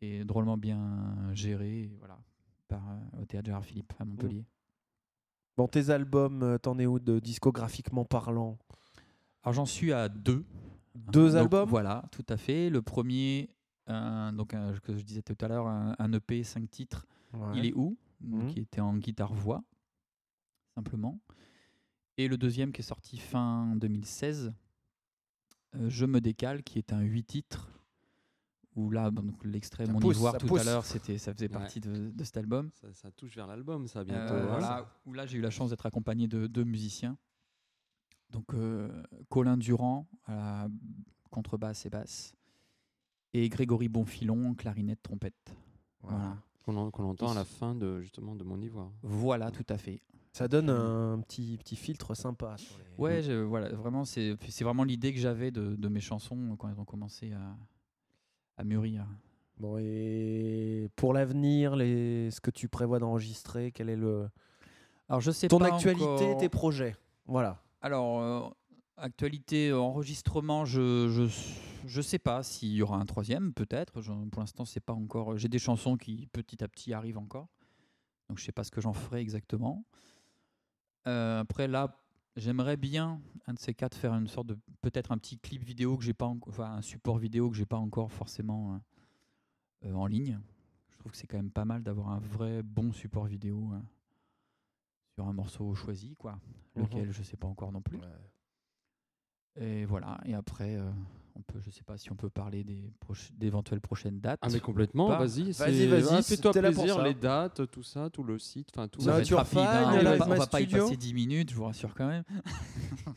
[0.01, 2.17] et drôlement bien gérée, voilà,
[2.67, 4.45] par euh, au théâtre Gérard Philippe à Montpellier.
[5.55, 8.57] Bon, tes albums, euh, t'en es où de discographiquement parlant?
[9.43, 10.45] Alors j'en suis à deux.
[10.93, 11.69] Deux Donc, albums?
[11.69, 12.69] Voilà, tout à fait.
[12.69, 13.49] Le premier,
[13.87, 14.49] un- donc
[14.81, 17.05] que je disais tout à l'heure, un, un EP, cinq titres.
[17.55, 17.97] Il est où?
[18.21, 18.47] Mhm.
[18.47, 19.63] Qui était en guitare-voix,
[20.75, 21.19] simplement.
[22.17, 24.51] Et le deuxième qui est sorti fin 2016, euh,
[25.87, 27.69] Je me décale, qui est un huit titres.
[28.75, 30.61] Où là, donc, l'extrait Mon pousse, Ivoire tout pousse.
[30.61, 31.51] à l'heure, c'était, ça faisait Ouais.
[31.53, 32.69] partie de, de cet album.
[32.73, 34.35] Ça, ça touche vers l'album, ça bientôt.
[34.35, 34.59] Euh, hein.
[34.59, 37.17] voilà, où là j'ai eu la chance d'être accompagné de deux musiciens.
[38.29, 38.89] Donc euh,
[39.29, 40.67] Colin Durand à la
[41.31, 42.35] contrebasse et basse
[43.33, 45.55] et Grégory Bonfilon clarinette trompette.
[46.01, 46.37] Voilà.
[46.63, 48.91] Qu'on en- qu'on entend à la fin de justement de mon ivoire.
[49.01, 50.03] Voilà, tout à fait.
[50.37, 53.03] Ça donne un petit, petit filtre sympa sur les.
[53.03, 56.79] Ouais, je- voilà, vraiment c'est vraiment l'idée que j'avais de, de mes chansons quand elles
[56.79, 57.57] ont commencé à,
[58.57, 59.07] à mûrir.
[59.59, 62.29] Bon, et pour l'avenir, les...
[62.29, 64.29] ce que tu prévois d'enregistrer, quel est le.
[65.09, 66.95] Alors je sais Ton pas actualité, encore- tes projets?
[67.25, 67.63] Voilà.
[67.81, 68.47] Alors, euh,
[68.97, 71.23] actualité, enregistrement, je, je
[71.87, 74.01] je sais pas s'il y aura un troisième, peut-être.
[74.29, 75.35] Pour l'instant, c'est pas encore.
[75.35, 77.47] J'ai des chansons qui petit à petit arrivent encore,
[78.29, 79.83] donc je sais pas ce que j'en ferai exactement.
[81.07, 81.95] Euh, après là,
[82.39, 85.97] J'aimerais bien, un de ces quatre, faire une sorte de peut-être un petit clip vidéo
[85.97, 89.93] que j'ai pas, en- enfin un support vidéo que j'ai pas encore forcément euh, euh,
[89.95, 90.39] en ligne.
[90.91, 93.79] Je trouve que c'est quand même pas mal d'avoir un vrai bon support vidéo euh,
[95.15, 96.39] sur un morceau choisi, quoi.
[96.75, 97.97] Lequel je sais pas encore non plus.
[99.55, 100.19] Et voilà.
[100.25, 100.77] Et après,
[101.37, 104.39] on peut, je sais pas si on peut parler des proch- d'éventuelles prochaines dates.
[104.41, 107.03] Ah mais complètement, vas-y, Vas-y, c'est- vas-y, ah, fais-toi plaisir, ça.
[107.03, 109.01] les dates, tout ça, tout le site, enfin tout.
[109.01, 110.67] Ça va être Nature rapide, Fine, hein, on va pas- on My va pas y
[110.67, 112.23] passer 10 minutes, je vous rassure quand même.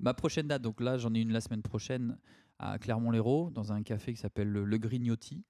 [0.00, 2.16] Ma prochaine date, donc là j'en ai une la semaine prochaine
[2.58, 5.44] à Clermont-Lérault dans un café qui s'appelle le, Le Grignotti.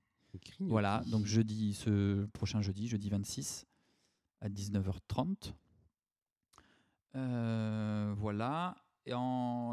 [0.61, 3.67] Voilà, donc jeudi, ce prochain jeudi, jeudi 26
[4.41, 5.55] à 19h30.
[7.17, 8.77] Euh, voilà.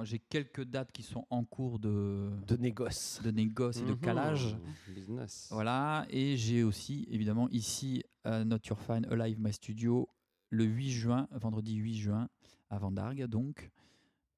[0.04, 3.22] J'ai quelques dates qui sont en cours de, De négoce.
[3.24, 4.58] de négoce et de Mhm, calage.
[4.88, 5.48] Business.
[5.52, 10.10] Voilà, et j'ai aussi, évidemment, ici à Not Your Fine Alive My Studio,
[10.50, 12.30] le 8 juin, vendredi 8 juin,
[12.70, 13.72] à Vendargue, donc.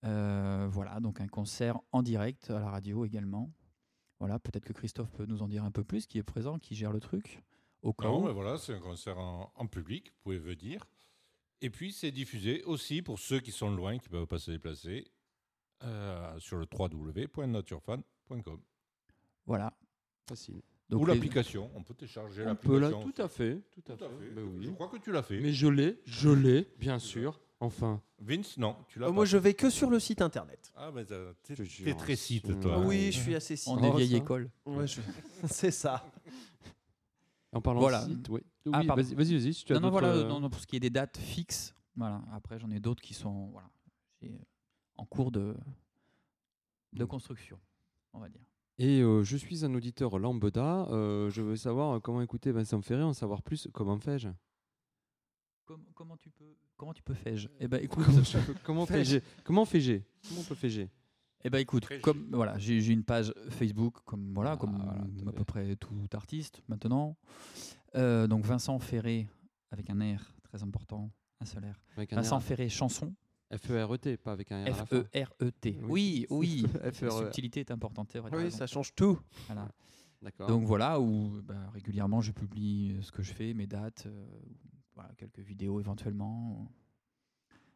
[0.06, 3.52] Euh, voilà, donc un concert en direct à la radio également.
[4.20, 6.74] Voilà, peut-être que Christophe peut nous en dire un peu plus, qui est présent, qui
[6.74, 7.44] gère le truc,
[7.82, 8.26] au cas Non, où.
[8.28, 10.86] mais voilà, c'est un concert en, en public, vous pouvez venir.
[11.62, 14.51] Et puis, c'est diffusé aussi pour ceux qui sont loin, qui ne peuvent pas se
[14.51, 15.05] déplacer,
[15.84, 18.62] euh, sur le www.naturefan.com.
[19.45, 19.74] Voilà.
[20.28, 20.62] Facile.
[20.89, 23.12] Donc Ou les- l'application, on peut télécharger On peut là, l'application.
[23.12, 24.26] tout à fait, tout à Tout à fait.
[24.26, 24.32] fait.
[24.32, 24.66] Ben oui.
[24.66, 25.39] Je crois que tu l'as fait.
[25.39, 27.39] Mais je l'ai, je l'ai, bien sûr.
[27.60, 28.01] Enfin.
[28.20, 29.16] Vince, non, tu l'as Oh, pas.
[29.16, 30.72] moi, je vais que sur le site internet.
[30.76, 31.86] Ah, mais t'as- t'es Je jure.
[31.86, 32.76] t'es très site, toi.
[32.78, 33.68] Ah oui, je suis assez site.
[33.68, 34.18] on Oh, est vieille ça.
[34.18, 34.49] école.
[34.66, 35.01] Ouais, je-
[35.51, 36.03] C'est ça.
[37.51, 38.05] En parlant Voilà.
[38.05, 38.41] de site, oui.
[38.72, 40.68] Ah, Oui, vas-y, vas-y, vas-y, si tu as Non, voilà, euh, non, non, pour ce
[40.68, 42.22] qui est des dates fixes, voilà.
[42.32, 43.70] Après, j'en ai d'autres qui sont voilà,
[44.22, 44.39] j'ai-
[44.97, 45.55] en cours de,
[46.93, 47.07] de Mm.
[47.07, 47.60] construction,
[48.14, 48.41] on va dire.
[48.78, 50.86] Et euh, je suis un auditeur lambda.
[50.89, 53.68] euh, je veux savoir euh, comment écouter Vincent Ferré, en savoir plus.
[53.74, 54.30] Comment fais-je?
[55.66, 57.47] Com- comment tu peux, comment tu peux fais-je?
[57.60, 58.05] Eh ben, écoute,
[58.64, 59.20] Comment fais-je?
[59.43, 59.97] Comment fais-je?
[60.28, 60.88] Comment on peut faire
[61.43, 65.34] Eh ben écoute, comme voilà, j'ai une page Facebook comme voilà, Ah, comme voilà, à
[65.34, 67.16] peu près tout artiste maintenant.
[67.96, 69.28] Euh, donc Vincent Ferré
[69.72, 71.12] avec un R très important,
[71.42, 71.76] un seul R.
[71.98, 72.44] Avec un Vincent R.
[72.44, 73.14] Ferré chanson,
[73.56, 74.96] F-E-R-E-T, pas avec un R à la F fin.
[74.98, 75.80] E R E T.
[75.84, 76.26] Oui.
[76.30, 78.32] Oui, La subtilité est importante, vrai.
[78.34, 79.20] Oui, ça change tout.
[79.48, 79.68] Voilà.
[80.48, 84.28] Donc voilà, où bah, régulièrement je publie euh, ce que je fais, mes dates, euh,
[84.94, 86.70] voilà, quelques vidéos éventuellement.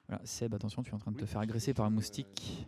[0.09, 2.67] Voilà, Seb, attention, tu es en train de te faire agresser par un moustique.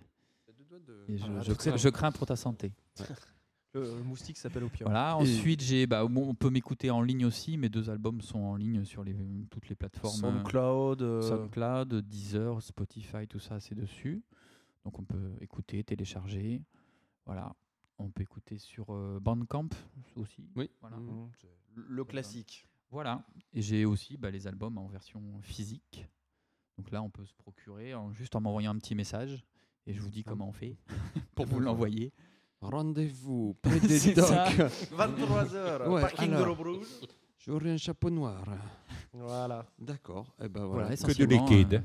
[1.09, 2.73] Et je, Voilà, je crains, c'est- je crains pour ta santé.
[3.79, 4.89] le moustique s'appelle Opium.
[4.89, 7.57] Voilà, ensuite, j'ai, bah, bon, on peut m'écouter en ligne aussi.
[7.57, 9.15] Mes deux albums sont en ligne sur les,
[9.49, 10.23] toutes les plateformes.
[10.25, 11.01] euh, SoundCloud.
[11.01, 14.23] euh, SoundCloud, Deezer, Spotify, tout ça, c'est dessus.
[14.83, 16.61] Donc on peut écouter, télécharger.
[17.25, 17.53] Voilà.
[17.97, 19.69] On peut écouter sur euh, Bandcamp
[20.15, 20.47] aussi.
[20.55, 20.69] Oui.
[20.81, 20.97] Voilà.
[20.97, 21.01] Mm.
[21.09, 21.29] mmh,
[21.87, 22.67] Le classique.
[22.91, 23.25] Voilà.
[23.53, 26.05] Et j'ai aussi bah, les albums en version physique.
[26.77, 29.45] Donc là, on peut se procurer en, juste en m'envoyant un petit message.
[29.87, 30.77] Et je vous dis comment on fait
[31.35, 32.11] pour vous l'envoyer.
[32.69, 34.25] Rendez-vous près des C'est docks.
[34.27, 34.47] ça.
[34.49, 36.47] 23h, Ouais, parking de alors.
[36.57, 36.87] Robrouge.
[37.39, 38.43] J'aurai un chapeau noir.
[39.13, 39.65] Voilà.
[39.79, 40.25] D'accord.
[40.43, 40.93] Et ben Voilà, voilà.
[40.93, 41.73] essentiellement, liquide.
[41.75, 41.79] euh,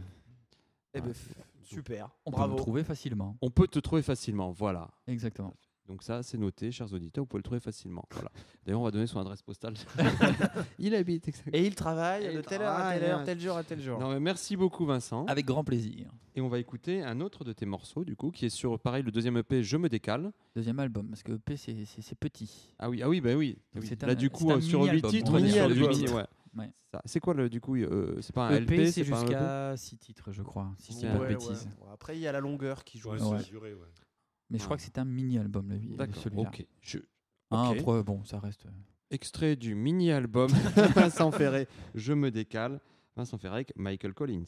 [0.94, 1.16] Eh ben, f-
[1.62, 2.08] super.
[2.24, 2.54] on peut Bravo.
[2.56, 3.36] le trouver facilement.
[3.42, 4.50] On peut te trouver facilement.
[4.52, 4.88] Voilà.
[5.06, 5.52] Exactement.
[5.90, 8.04] Donc ça, c'est noté, chers auditeurs, vous pouvez le trouver facilement.
[8.12, 8.30] Voilà.
[8.64, 9.74] D'ailleurs, on va donner son adresse postale.
[10.78, 11.56] il habite exactement.
[11.58, 13.80] Et il travaille Et de il telle heure à telle heure, tel jour à tel
[13.80, 13.98] jour.
[13.98, 15.24] Non, mais merci beaucoup, Vincent.
[15.26, 16.06] Avec grand plaisir.
[16.36, 19.02] Et on va écouter un autre de tes morceaux, du coup, qui est sur, pareil,
[19.02, 20.30] le deuxième EP, Je me décale.
[20.54, 22.72] Deuxième album, parce que EP, c'est- c'est c'est petit.
[22.78, 23.58] Ah oui, ah oui, bah oui.
[23.74, 23.88] Donc Oui.
[23.88, 25.10] c'est Là, un- du coup, c'est un euh, sur 8 mini-album.
[25.10, 26.06] titres, On est sur sur le le 8 huit titres.
[26.06, 26.14] titres.
[26.16, 26.62] Ouais.
[26.62, 26.70] Ouais.
[26.92, 27.02] Ça.
[27.04, 29.22] C'est quoi, le, du coup euh, C'est pas un EP, LP, c'est c'est pas un
[29.22, 31.68] EP jusqu'à 6 titres, je crois, si Ouais, pas de Ouais, bêtises.
[31.92, 33.10] Après, il y a la longueur qui joue.
[33.10, 33.18] Ouais,
[34.50, 36.42] Mais je crois que c'est un mini-album, celui-là.
[36.42, 36.66] ok.
[36.82, 36.98] Je...
[36.98, 37.78] Ok.
[37.78, 38.66] après, bon, ça reste...
[39.10, 40.50] Extrait du mini-album
[40.94, 42.80] Vincent Ferré, Je me décale.
[43.16, 44.44] Vincent Ferré avec Michael Collins.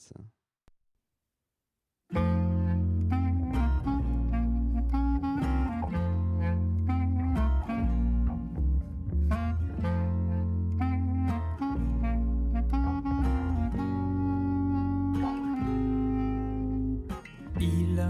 [17.61, 18.03] Il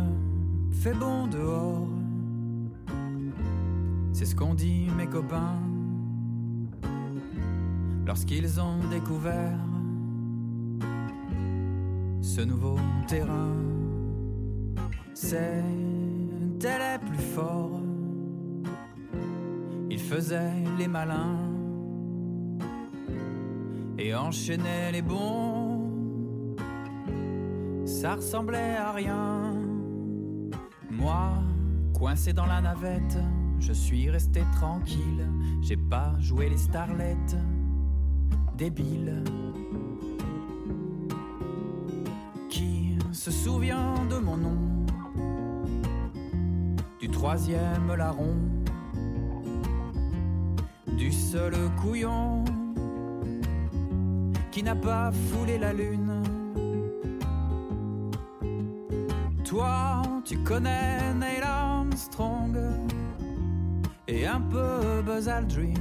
[0.72, 1.11] fait bon
[4.32, 5.60] ce qu'ont dit mes copains
[8.06, 9.58] lorsqu'ils ont découvert
[12.22, 13.52] ce nouveau terrain.
[15.12, 15.42] C'était
[16.64, 17.82] les plus forts.
[19.90, 21.38] Ils faisaient les malins
[23.98, 25.82] et enchaînaient les bons
[27.84, 29.52] ça ressemblait à rien.
[30.90, 31.34] Moi,
[31.92, 33.18] coincé dans la navette,
[33.62, 35.26] je suis resté tranquille.
[35.62, 37.36] J'ai pas joué les starlettes,
[38.58, 39.22] débile.
[42.50, 44.86] Qui se souvient de mon nom,
[47.00, 48.34] du troisième larron,
[50.98, 52.44] du seul couillon
[54.50, 56.22] qui n'a pas foulé la lune?
[59.44, 62.56] Toi, tu connais Neil Armstrong
[64.32, 65.74] un peu Buzz Aldrin,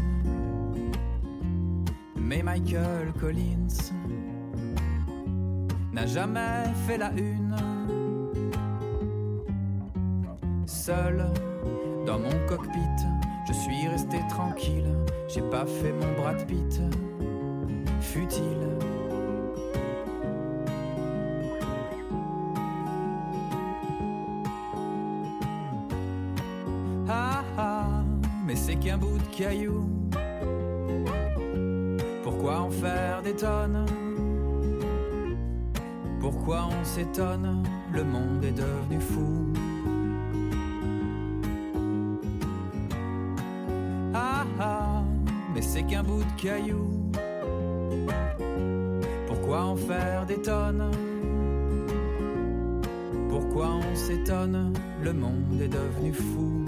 [2.18, 3.94] mais Michael Collins
[5.94, 7.56] n'a jamais fait la une.
[10.66, 11.26] Seul
[12.06, 12.80] dans mon cockpit,
[13.48, 14.96] je suis resté tranquille.
[15.30, 16.82] J'ai pas fait mon Brad Pitt
[18.02, 18.91] futile.
[32.24, 33.86] Pourquoi en faire des tonnes?
[36.20, 37.64] Pourquoi on s'étonne?
[37.94, 39.54] Le monde est devenu fou.
[44.14, 45.04] Ah ah,
[45.54, 46.88] mais c'est qu'un bout de caillou.
[49.28, 50.92] Pourquoi en faire des tonnes?
[53.30, 54.74] Pourquoi on s'étonne?
[55.02, 56.61] Le monde est devenu fou.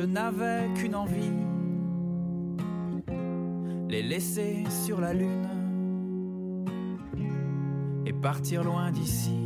[0.00, 1.36] Je n'avais qu'une envie,
[3.90, 5.46] les laisser sur la lune
[8.06, 9.38] et partir loin d'ici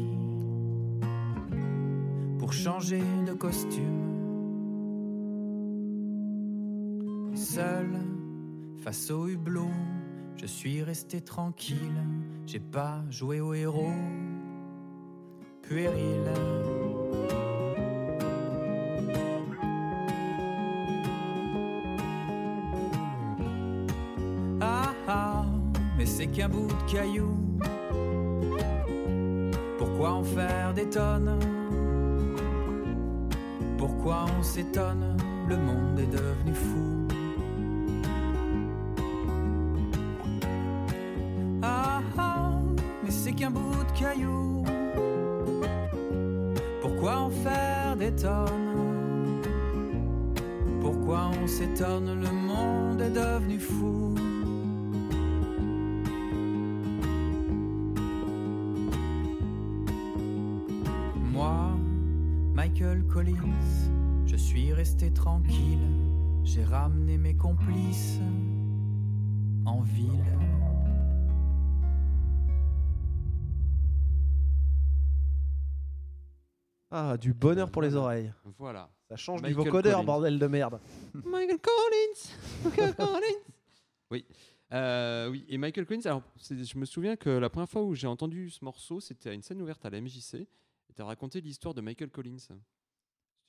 [2.38, 4.12] pour changer de costume.
[7.34, 7.88] Seul
[8.76, 9.74] face au hublot,
[10.36, 12.00] je suis resté tranquille,
[12.46, 13.98] j'ai pas joué au héros
[15.62, 16.22] puéril.
[26.24, 27.36] C'est qu'un bout de caillou.
[29.78, 31.38] Pourquoi en faire des tonnes?
[33.76, 35.16] Pourquoi on s'étonne?
[35.48, 37.08] Le monde est devenu fou.
[41.62, 42.52] Ah ah,
[43.02, 44.64] mais c'est qu'un bout de caillou.
[46.80, 49.42] Pourquoi en faire des tonnes?
[50.80, 52.18] Pourquoi on s'étonne?
[52.18, 54.03] Le monde est devenu fou.
[65.24, 65.78] Tranquille.
[66.42, 68.18] J'ai ramené mes complices
[69.64, 70.22] en ville.
[76.90, 78.32] Ah, du bonheur pour les oreilles.
[78.58, 78.90] Voilà.
[79.08, 80.04] Ça change Michael du vocodeur, Collins.
[80.04, 80.78] bordel de merde.
[81.14, 83.40] Michael Collins Michael Collins
[84.10, 84.26] Oui.
[84.72, 88.06] Euh, oui, et Michael Collins, alors je me souviens que la première fois où j'ai
[88.06, 90.34] entendu ce morceau, c'était à une scène ouverte à la MJC.
[90.34, 92.36] Et tu as raconté l'histoire de Michael Collins.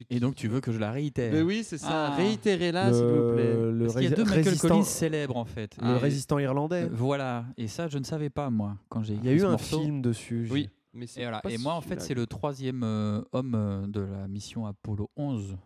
[0.09, 2.07] Et donc tu veux que je la réitère Mais oui, c'est ça.
[2.11, 2.15] Ah.
[2.15, 3.53] Réitérez-la, s'il vous plaît.
[3.71, 5.77] le, Parce qu'il y a deux Michael résistant, Collins célèbres en fait.
[5.81, 6.83] le Et- résistant irlandais.
[6.83, 9.43] euh, Voilà, et ça je ne savais pas moi quand j'ai Il y a eu
[9.45, 9.79] un morceau.
[9.79, 10.47] film dessus.
[10.51, 11.41] Oui, mais c'est Et, voilà.
[11.49, 15.57] et moi en fait c'est le troisième euh, homme euh, de la mission Apollo 11,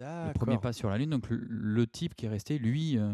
[0.00, 1.10] le premier pas sur la Lune.
[1.10, 3.10] Donc le, le type qui est resté lui euh,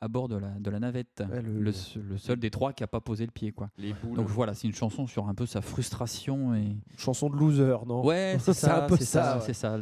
[0.00, 2.72] à bord de la, de la navette, Ouais, le- le, se- le seul des trois
[2.72, 3.70] qui a pas posé le pied quoi.
[3.78, 4.16] Les boules.
[4.16, 8.04] Donc voilà, c'est une chanson sur un peu sa frustration et Chanson de loser, non?
[8.04, 9.42] Ouais c'est ça, un peu c'est ça, ça, ouais.
[9.46, 9.78] c'est ça.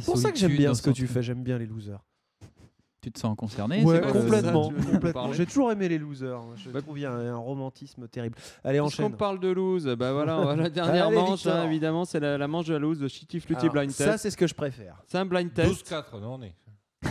[0.00, 1.22] C'est pour ça que j'aime bien ce que tu fais.
[1.22, 2.00] J'aime bien les losers.
[3.02, 4.70] Tu te sens concerné Ouais, complètement.
[4.76, 5.32] ça, complètement.
[5.32, 6.40] J'ai toujours aimé les losers.
[6.56, 8.36] Je Bah, trouve qu'il y a un, un romantisme terrible.
[8.64, 9.12] Allez, enchaîne.
[9.16, 12.36] parle de lose, bah voilà, on va- la dernière Allez, manche, hein, évidemment, c'est la,
[12.36, 14.22] la manche de la lose de Shitty Flutty Alors, Blind ça, Test.
[14.24, 15.02] c'est ce que je préfère.
[15.06, 15.88] C'est un blind test.
[15.88, 16.54] 12-4, non, on est.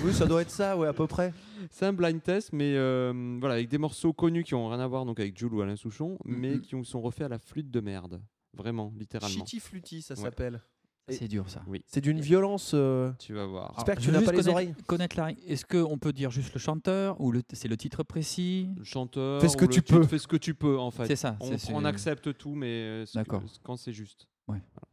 [0.03, 1.33] Oui, ça doit être ça, ouais, à peu près.
[1.71, 4.87] C'est un blind test, mais euh, voilà, avec des morceaux connus qui ont rien à
[4.87, 6.61] voir donc avec Jules ou Alain Souchon, mais Mhm.
[6.61, 8.21] qui ont- sont refaits à la flûte de merde.
[8.53, 9.35] Vraiment, littéralement.
[9.45, 10.21] Shitty Flutty, ça Ouais.
[10.21, 10.61] s'appelle.
[11.09, 11.61] C'est dur ça.
[11.85, 12.71] C'est d'une violence.
[12.73, 13.73] euh, Tu vas voir.
[13.75, 14.73] J'espère que tu n'as pas les oreilles.
[14.87, 15.31] Connaître la...
[15.45, 17.43] Est-ce qu'on peut dire juste le chanteur ou le...
[17.53, 18.69] c'est le titre précis?
[18.75, 20.01] Le chanteur, Fais ce que tu peux.
[20.03, 21.05] Fais ce que tu peux, en fait.
[21.05, 21.37] C'est ça.
[21.41, 23.43] On, on accepte tout, mais euh, ce que- D'accord.
[23.61, 24.27] quand c'est juste.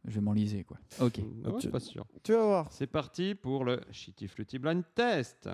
[0.05, 0.77] Je vais m'enliser quoi.
[0.99, 1.17] Ok.
[1.17, 2.05] Ouais, je suis pas sûr.
[2.23, 2.67] Tu vas voir.
[2.71, 5.49] C'est parti pour le Shitty Flutty Blind Test.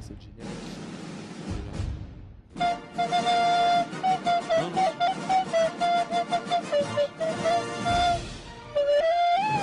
[0.00, 0.46] C'est génial.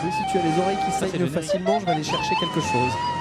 [0.04, 3.21] Oui, si tu as les oreilles qui saignent facilement, je vais aller chercher quelque chose.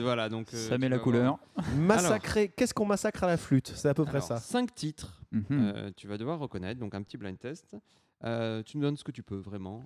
[0.00, 0.52] Voilà, donc.
[0.54, 1.38] euh, ça met la couleur.
[1.76, 2.48] Massacrer.
[2.48, 3.72] Qu'est-ce qu'on massacre à la flûte?
[3.74, 4.36] C'est à peu près Alors, ça.
[4.38, 5.20] Cinq titres.
[5.32, 5.44] Mhm.
[5.50, 7.76] Euh, tu vas devoir reconnaître, donc un petit blind test.
[8.24, 9.84] Euh, tu nous donnes ce que tu peux, vraiment.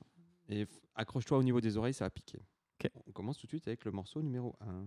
[0.49, 2.40] Et accroche-toi au niveau des oreilles, ça va piquer.
[3.07, 4.86] On commence tout de suite avec le morceau numéro 1.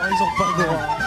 [0.00, 0.98] Oh, ils ont pas le droit.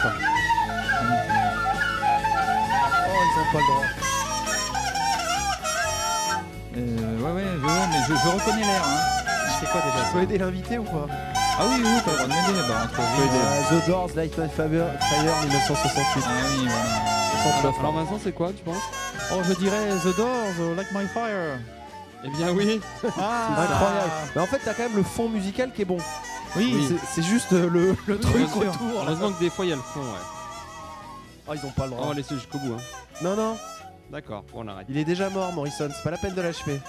[3.08, 4.01] Oh, ils ont pas le droit.
[6.78, 8.82] Euh, ouais, ouais, je, ouais, mais je, je reconnais l'air.
[8.86, 9.24] Hein.
[9.60, 11.08] C'est quoi déjà Tu peux aider l'invité ou pas?
[11.60, 12.68] Ah oui, oui, t'as le droit de m'aider.
[12.68, 14.68] Bah, entre Euh, The Doors, Light My Fire,
[15.00, 16.24] Fire 1968.
[16.26, 17.62] Ah oui, voilà.
[17.64, 18.84] Alors, alors Vincent, c'est quoi, tu penses?
[19.34, 21.60] Oh, je dirais The Doors, uh, Like My Fire.
[22.24, 22.80] Eh bien oui.
[23.20, 24.12] Ah, Incroyable.
[24.36, 25.98] Mais en fait, t'as quand même le fond musical qui est bon.
[26.56, 28.58] Oui, C'est- C'est juste euh, le, le truc sûr.
[28.58, 28.70] autour.
[28.70, 29.02] là.
[29.08, 31.48] Heureusement que des fois, il y a le fond, ouais.
[31.48, 32.08] Oh, ils ont pas le On droit.
[32.10, 32.74] va laisser jusqu'au bout.
[32.74, 32.82] Hein.
[33.24, 33.58] Non, non,
[34.12, 34.88] D'accord, on arrête.
[34.90, 35.90] il est déjà mort, Morrison.
[35.94, 36.80] C'est pas la peine de l'achever.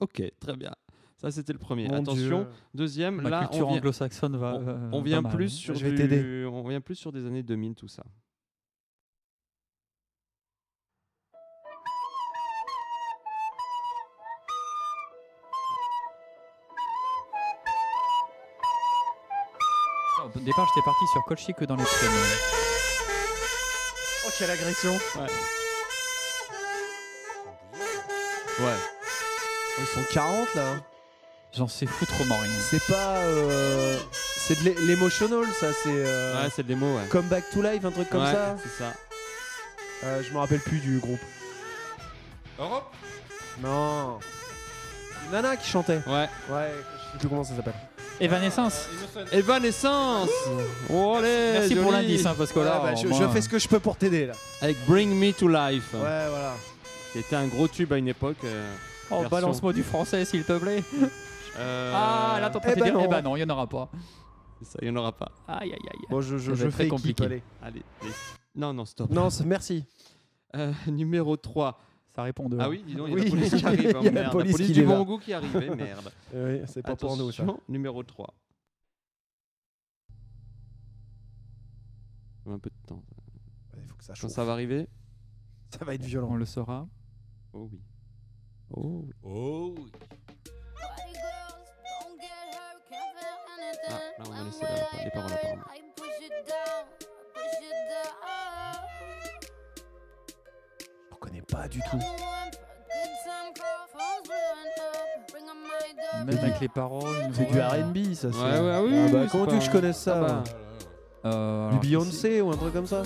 [0.00, 0.72] Ok, très bien.
[1.16, 1.88] Ça, c'était le premier.
[1.88, 2.46] Mon Attention, Dieu.
[2.74, 4.54] deuxième, ma là, culture on vient, anglo-saxonne va.
[4.54, 6.44] on- euh, on vient plus sur Je vais du- t'aider.
[6.46, 8.04] on vient plus sur des années 2000, tout ça.
[20.24, 22.77] Au départ, j'étais parti sur Colchi que dans les trains.
[24.38, 24.92] Quelle agression.
[25.16, 25.26] Ouais.
[28.60, 30.74] Oh, ils sont 40 là.
[31.56, 32.52] J'en sais foutrement rien.
[32.70, 33.16] C'est pas.
[33.18, 35.72] euh, C'est de l'e- l'emotional, ça.
[35.82, 35.88] C'est.
[35.88, 37.06] euh, Ouais, c'est démo, ouais.
[37.10, 38.56] Come Back to Life, un truc comme Ouais, ça.
[38.62, 38.92] C'est ça.
[40.04, 41.20] Euh, je me rappelle plus du groupe.
[42.58, 42.92] Europe?
[43.60, 44.18] Non.
[45.32, 46.00] Nana qui chantait.
[46.06, 46.28] Ouais.
[46.48, 47.74] Ouais, je sais plus comment ça s'appelle.
[48.20, 48.88] Evanescence.
[49.32, 50.28] Evanescence
[50.90, 51.96] Oh, allez, Merci pour joli.
[51.96, 54.26] l'indice, hein, parce que là, Ouais, bah, je, fais ce que je peux pour t'aider
[54.26, 54.34] là.
[54.60, 56.54] Avec Bring Me to Life, Ouais, voilà.
[57.12, 58.36] qui était un gros tube à une époque.
[58.44, 58.74] euh,
[59.10, 60.82] Oh, balance-moi du français, s'il te plaît.
[61.58, 63.04] euh, Ah, là, t'es en train eh de dire, non.
[63.04, 63.88] eh ben non, il n'y en aura pas.
[64.62, 65.30] Ça, il n'y en aura pas.
[65.46, 66.00] Aïe, aïe, aïe.
[66.10, 66.88] Bon, je, fais compliqué.
[66.88, 67.24] compliqué.
[67.24, 67.82] Allez, allez.
[68.56, 69.08] Non, non, stop.
[69.10, 69.84] Non, merci.
[70.56, 71.78] Euh, numéro 3.
[72.18, 72.58] Ça répond de.
[72.58, 73.92] Ah oui, dis donc, il y a Oui, la police qui arrive.
[73.94, 74.32] oh, il y a la merde.
[74.32, 74.96] police qui du les va.
[74.96, 75.56] bon goût qui arrive.
[75.62, 76.10] eh, merde.
[76.34, 77.44] Oui, c'est pas pour nous ça.
[77.44, 78.34] Attention, numéro 3.
[82.46, 83.04] Un peu de temps.
[83.76, 84.32] Il faut que ça Quand chauffe.
[84.32, 84.88] ça va arriver
[85.78, 86.34] Ça va être On violent.
[86.34, 86.88] le saura.
[87.52, 87.80] Oh oui.
[88.70, 89.12] Oh oui.
[89.22, 89.92] Oh oui.
[93.90, 95.62] Ah, là, on va laisser la- les paroles apparemment.
[101.58, 101.98] Pas du tout.
[106.26, 107.30] Même avec les paroles.
[107.32, 107.50] C'est ouais.
[107.52, 108.28] du R&B ça.
[108.32, 109.98] c'est- Ouais, ouais, oui, Ah bah, oui, comment c'est tu veux que pas- je connaisse
[109.98, 110.32] ça Ah bah.
[110.34, 110.42] moi
[111.24, 113.02] Euh, Du alors, Beyoncé ou un truc comme ça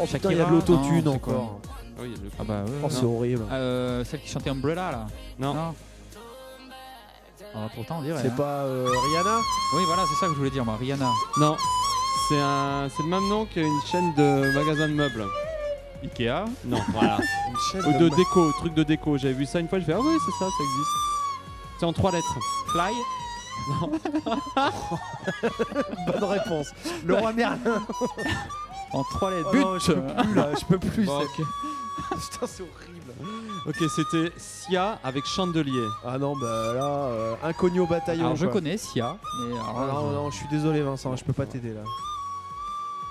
[0.00, 1.60] Oh putain, il y a de Shakira l'autotune Non, c'est quoi encore.
[1.96, 2.70] Ah oui, le- Ah bah ouais.
[2.84, 3.44] Oh, c'est horrible.
[3.52, 5.06] Euh, celle qui chantait Umbrella là.
[5.38, 5.74] Non.
[7.54, 8.20] Ah, pourtant on dirait.
[8.22, 8.34] C'est hein.
[8.36, 9.38] pas euh, Rihanna
[9.76, 10.76] Oui, voilà, c'est ça que je voulais dire, moi.
[10.78, 11.08] Rihanna.
[11.38, 11.56] Non.
[12.28, 12.88] C'est un...
[12.96, 15.24] c'est le même nom qu'une chaîne de magasins de meubles.
[16.02, 16.44] Ikea.
[16.64, 17.18] Non, voilà.
[17.74, 19.18] Ou de déco, truc de déco.
[19.18, 20.90] J'avais vu ça une fois, je fais Ah oui, c'est ça, ça existe.
[21.78, 22.38] C'est en trois lettres.
[22.72, 22.92] Fly.
[26.06, 26.68] Bonne réponse.
[27.04, 27.58] Le roi Merlin.
[28.92, 29.50] En trois lettres.
[29.50, 29.60] Oh But.
[29.62, 31.04] non, je peux plus là, je peux plus.
[31.06, 31.20] Bon.
[32.10, 33.12] Putain, c'est horrible.
[33.68, 35.86] Ok, c'était Sia avec Chandelier.
[36.04, 38.24] Ah non, bah là, euh, inconnu au bataillon.
[38.24, 38.54] Alors je quoi.
[38.54, 41.46] connais Sia, mais alors Ah non, je- non, je suis désolé Vincent, je peux pas
[41.46, 41.82] t'aider là.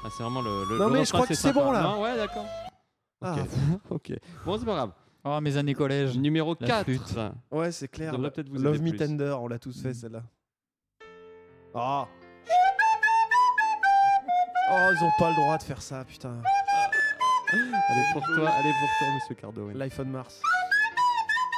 [0.04, 0.66] Ah, c'est vraiment le.
[0.66, 1.82] le Non, le mais je crois que c'est bon, là.
[1.82, 2.44] Non, ouais, d'accord.
[3.22, 3.48] Ah, Ok.
[3.90, 4.14] ok.
[4.46, 4.92] Bon, c'est pas grave.
[5.26, 6.18] Oh, mes années collège.
[6.18, 6.84] Numéro La 4.
[6.86, 7.16] flûte.
[7.52, 8.14] ouais, c'est clair.
[8.14, 8.98] devrait peut-être vous Love aider Me plus.
[9.08, 10.24] Tender, on l'a tous fait celle-là.
[11.76, 12.08] Ah.
[14.72, 16.42] Oh, ils ont pas le droit de faire ça, putain.
[17.52, 19.70] Allez pour toi, allez pour toi, Monsieur Cardo.
[19.72, 20.42] Life on Mars.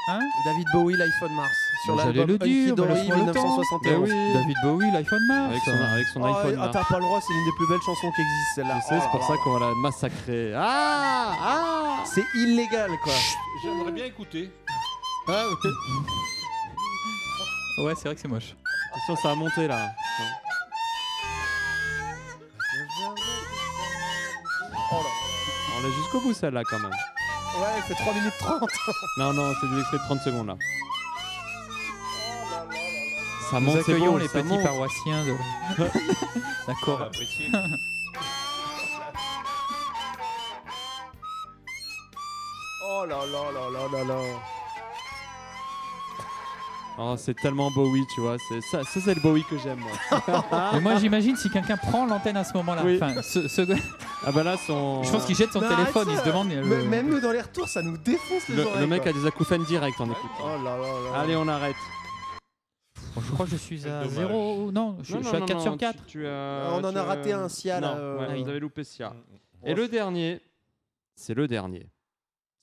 [0.09, 1.55] Hein David Bowie, Life on Mars.
[1.85, 3.43] Sur l'album le dire, mais Dory laisse-moi le temps.
[3.43, 4.09] 1971.
[4.09, 4.33] Mais oui.
[4.33, 5.49] David Bowie, l'iPhone Mars.
[5.51, 6.59] Avec son, avec son Oh, iPhone.
[6.61, 8.79] ah, t'as pas le droit, c'est l'une des plus belles chansons qui existent celle-là.
[8.81, 10.53] Je sais, Oh c'est pour là ça qu'on va la massacrer.
[10.55, 13.13] Ah Ah C'est illégal quoi.
[13.63, 14.51] J'aimerais bien écouter.
[15.27, 15.63] Ah, ok.
[17.85, 18.53] Ouais, c'est vrai que c'est moche.
[18.93, 19.91] Attention, ça a monté là.
[25.73, 26.91] On est jusqu'au bout celle-là quand même.
[27.59, 28.61] Ouais, elle fait 3 minutes 30.
[29.17, 30.55] Non, non, c'est des extraits de 30 secondes là.
[33.49, 34.63] Ça Nous monte, c'est accueillons bon, les ça petits monte.
[34.63, 35.35] paroissiens de.
[36.67, 37.01] D'accord.
[37.01, 37.49] Apprécié.
[42.83, 44.21] Oh là là là là là là.
[46.97, 48.35] Oh, c'est tellement Bowie, tu vois.
[48.49, 50.31] C'est ça, ça c'est le Bowie que j'aime moi.
[50.73, 52.81] Mais moi, j'imagine si quelqu'un prend l'antenne à ce moment-là.
[52.85, 52.99] Oui.
[53.01, 53.61] Enfin, ce- ce-
[54.23, 55.01] Ah bah là, son.
[55.03, 56.27] Je pense qu'il jette son Mais téléphone, arrête il se ça.
[56.29, 56.47] demande.
[56.49, 58.79] mais le- Même nous dans les retours, ça nous défonce les le, oreilles.
[58.81, 59.09] le mec quoi.
[59.09, 60.29] a des acouphènes directs en écoute.
[60.43, 61.19] Oh là là là.
[61.21, 61.75] Allez, on arrête.
[63.15, 64.09] Bon, je crois que je suis à Dommage.
[64.15, 64.71] 0.
[64.71, 66.05] Non, je, je suis à 4 sur 4.
[66.05, 68.19] Tu, tu as, Ah, on en tu a as- raté un, Sia, là, Non, euh,
[68.19, 68.43] ouais, Ah oui.
[68.43, 69.09] vous avez loupé Sia.
[69.09, 69.67] Mm.
[69.67, 70.39] Et le dernier,
[71.15, 71.89] c'est le dernier.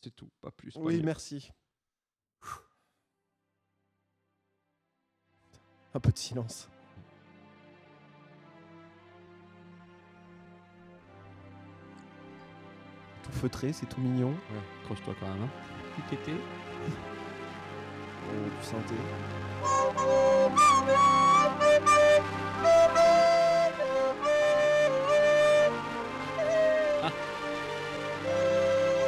[0.02, 0.72] C'est tout, pas plus.
[0.74, 1.02] pas Oui, mieux.
[1.02, 1.50] merci.
[5.94, 6.68] Un peu de silence.
[13.32, 14.28] Tout feutré, c'est tout mignon.
[14.30, 15.42] Ouais, accroche-toi quand même.
[15.44, 15.48] hein.
[18.30, 18.94] Oh, du synthé.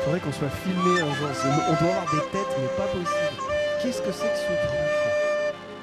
[0.04, 1.28] Faudrait qu'on soit filmé un jour.
[1.34, 3.42] C'est- On doit avoir des têtes, mais pas possible.
[3.82, 4.58] Qu'est-ce que c'est que ce truc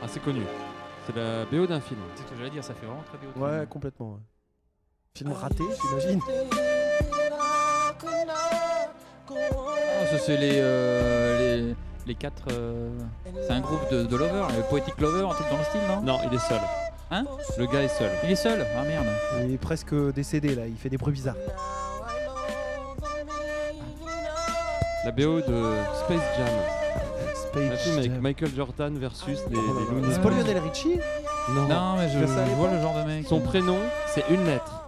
[0.02, 0.42] Ah, c'est connu.
[1.06, 2.00] C'est la BO d'un film.
[2.16, 3.30] C'est ce que j'allais dire, ça fait vraiment très bien.
[3.36, 4.14] Ouais, complètement.
[4.14, 4.20] ouais.
[5.16, 6.20] Film raté, j'imagine.
[9.32, 11.76] Ah, ça, c'est les, euh, les,
[12.08, 12.44] les quatre.
[12.52, 12.90] euh,
[13.46, 16.02] C'est un groupe de, de lovers, le Poetic Lover, un truc dans le style, non?
[16.02, 16.60] Non, il est seul.
[17.12, 17.24] Hein?
[17.58, 18.12] Le gars est seul.
[18.24, 18.66] Il est seul?
[18.78, 19.06] Ah merde.
[19.46, 21.36] Il est presque décédé là, il fait des bruits bizarres.
[25.06, 25.64] La BO de
[26.04, 26.48] Space Jam.
[26.48, 28.22] Un Space film avec Jam.
[28.22, 29.62] Michael Jordan versus les, les.
[30.02, 30.38] Looney C'est pas Tunes.
[30.40, 31.00] Lionel Richie?
[31.52, 31.68] Non.
[31.68, 33.26] Non, mais je, Je savais je vois le genre de mec.
[33.28, 34.84] Son prénom, c'est une lettre.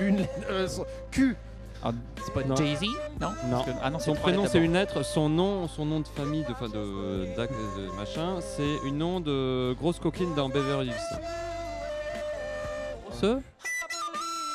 [0.00, 1.36] Une euh, son- Q
[1.82, 1.92] Ah,
[2.24, 2.56] c'est pas Non.
[2.56, 2.82] Jay-Z
[3.20, 3.28] Non?
[3.46, 3.50] Non.
[3.50, 6.44] Parce que- Ah non, Son prénom c'est une lettre, son nom, son nom de famille
[6.44, 11.20] de, enfin, de, d'ac- de machin, c'est une nom de grosse coquine dans Beverly Hills.
[13.20, 13.38] Ce?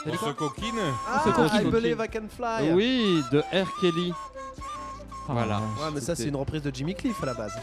[0.08, 0.76] On se coquine?
[1.08, 3.68] Ah, I Coquine Believe I Can Fly Oui, de R.
[3.82, 4.14] Kelly.
[5.28, 5.58] Ah, Voilà.
[5.58, 7.54] Ouais, mais ça c'est une reprise de Jimmy Cliff à la base.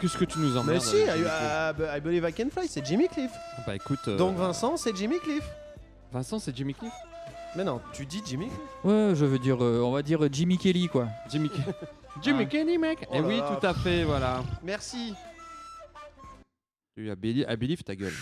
[0.00, 1.28] Qu'est-ce que tu nous emmerdes Mais si, avec I, Jimmy
[1.76, 3.30] Cliff I- I Believe I Can Fly, c'est Jimmy Cliff.
[3.66, 5.44] Bah écoute, euh, Donc Vincent, c'est Jimmy Cliff.
[6.12, 6.92] Vincent c'est Jimmy Cliff?
[7.56, 8.48] Mais non, tu dis Jimmy.
[8.84, 11.06] Ouais, je veux dire, euh, on va dire Jimmy Kelly, quoi.
[11.30, 11.62] Jimmy Kelly.
[12.22, 12.46] Jimmy Ah.
[12.46, 13.58] Kelly mec Oh Et là oui, là.
[13.60, 14.42] tout à fait, voilà.
[14.62, 15.14] Merci.
[16.96, 18.12] Tu as Billy, à Believe ta gueule.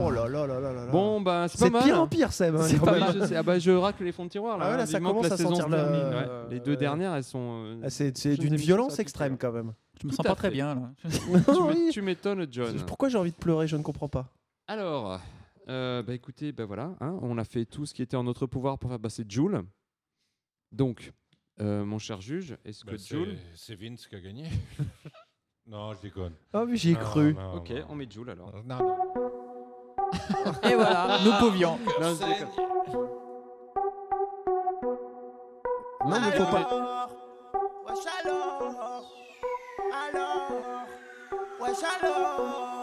[0.00, 0.90] Oh là là là là là là.
[0.90, 1.82] Bon bah c'est c'est pas de mal.
[1.84, 2.00] pire hein.
[2.00, 2.56] en pire, Seb.
[2.56, 3.36] hein, C'est quand pas mal, je sais.
[3.36, 4.64] Ah bah je racle les fonds de tiroir là.
[4.66, 6.00] Ah ouais, là, hein, ça vivement que commence la à saison sentir se le- termine,
[6.08, 6.24] ouais.
[6.26, 7.64] euh, Les deux dernières elles sont.
[7.66, 9.38] euh, Ah, c'est c'est Je d'une violence ça tout à extrême l'heure.
[9.40, 9.72] quand même.
[10.00, 10.54] Je me Tout sens à pas très fait.
[10.54, 10.80] bien, là.
[11.10, 11.88] tu m'é- Oui.
[11.92, 12.74] tu m'étonnes John.
[12.86, 14.26] Pourquoi j'ai envie de pleurer Je ne comprends pas.
[14.68, 15.20] Alors,
[15.68, 18.46] euh, bah écoutez, bah voilà, hein, on a fait tout ce qui était en notre
[18.46, 19.62] pouvoir pour faire passer Joule.
[20.72, 21.12] Donc,
[21.60, 24.48] euh, mon cher juge, est-ce Bah, que c'est- Joule C'est Vince qui a gagné.
[25.66, 26.34] non, je déconne.
[26.52, 27.34] Ah oui, j'y ai cru.
[27.34, 27.86] non, Ok, non.
[27.90, 28.52] on met Joule alors.
[28.64, 28.96] Non, non.
[30.62, 31.78] Et voilà, nous pouvions.
[32.00, 32.48] Non, je déconne.
[36.06, 36.60] Non, mais faut pas.
[36.60, 37.10] Alors,
[37.86, 39.04] wesh alors,
[39.92, 40.86] alors,
[41.60, 42.73] wesh alors.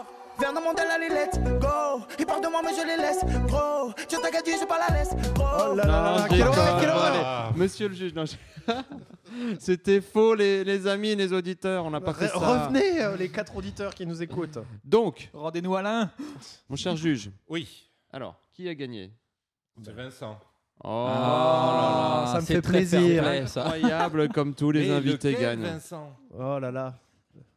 [0.52, 2.04] Vernon Mandel, allez, let's go.
[2.18, 3.92] Ils parlent de moi, mais je les laisse, gros.
[4.08, 5.44] Tu t'as dit, j'ai pas la laisse, gros.
[5.70, 6.42] Oh là là je quelle
[6.90, 7.22] horreur.
[7.24, 8.36] Ah, Monsieur le juge, non, je-
[9.58, 12.38] c'était faux les, les amis et les auditeurs, on n'a pas fait ça.
[12.38, 14.58] Revenez, euh, les quatre auditeurs qui nous écoutent.
[14.84, 16.10] Donc, Rendez-nous Alain.
[16.68, 19.10] mon cher juge, Oui, alors, qui a gagné?
[19.82, 20.38] C'est Vincent.
[20.84, 23.22] Oh Ah, là là, ça me fait très plaisir.
[23.22, 23.64] play, ça.
[23.66, 25.62] incroyable comme tous les Et invités gagnent.
[25.62, 26.10] Vincent?
[26.36, 26.94] Oh là là.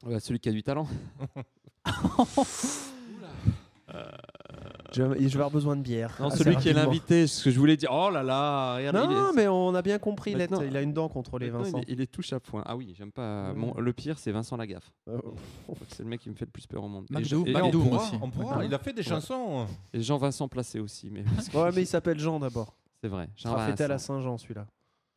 [0.04, 0.88] Ouais, celui qui a du talent.
[4.94, 6.16] Je, vais avoir besoin de bière.
[6.20, 6.90] Non, assez celui qui est rapidement.
[6.92, 7.90] l'invité, ce que je voulais dire.
[7.92, 10.36] Oh là là, regarde, il Non, est- mais on a bien compris.
[10.36, 11.78] Maintenant- Il a une dent contre les Maintenant, Vincent.
[11.88, 12.64] Il est, il est touche à point.
[12.66, 13.50] Ah oui, j'aime pas.
[13.50, 13.56] Ouais.
[13.56, 14.90] Mon- le pire, c'est Vincent Lagaffe.
[15.12, 15.34] Oh.
[15.90, 17.06] C'est le mec qui me fait le plus peur au monde.
[17.10, 18.16] Et, McDo, et- Et on McDo, et- pourra, aussi.
[18.22, 18.64] on pourra.
[18.66, 19.66] Il a fait des chansons.
[19.94, 21.10] et Jean-Vincent Placé aussi.
[21.12, 21.24] Mais
[21.54, 22.74] Ouais, mais il s'appelle Jean d'abord.
[23.02, 23.28] c'est vrai.
[23.38, 23.98] Il sera fêté à la.
[24.00, 24.66] Saint-Jean, celui-là.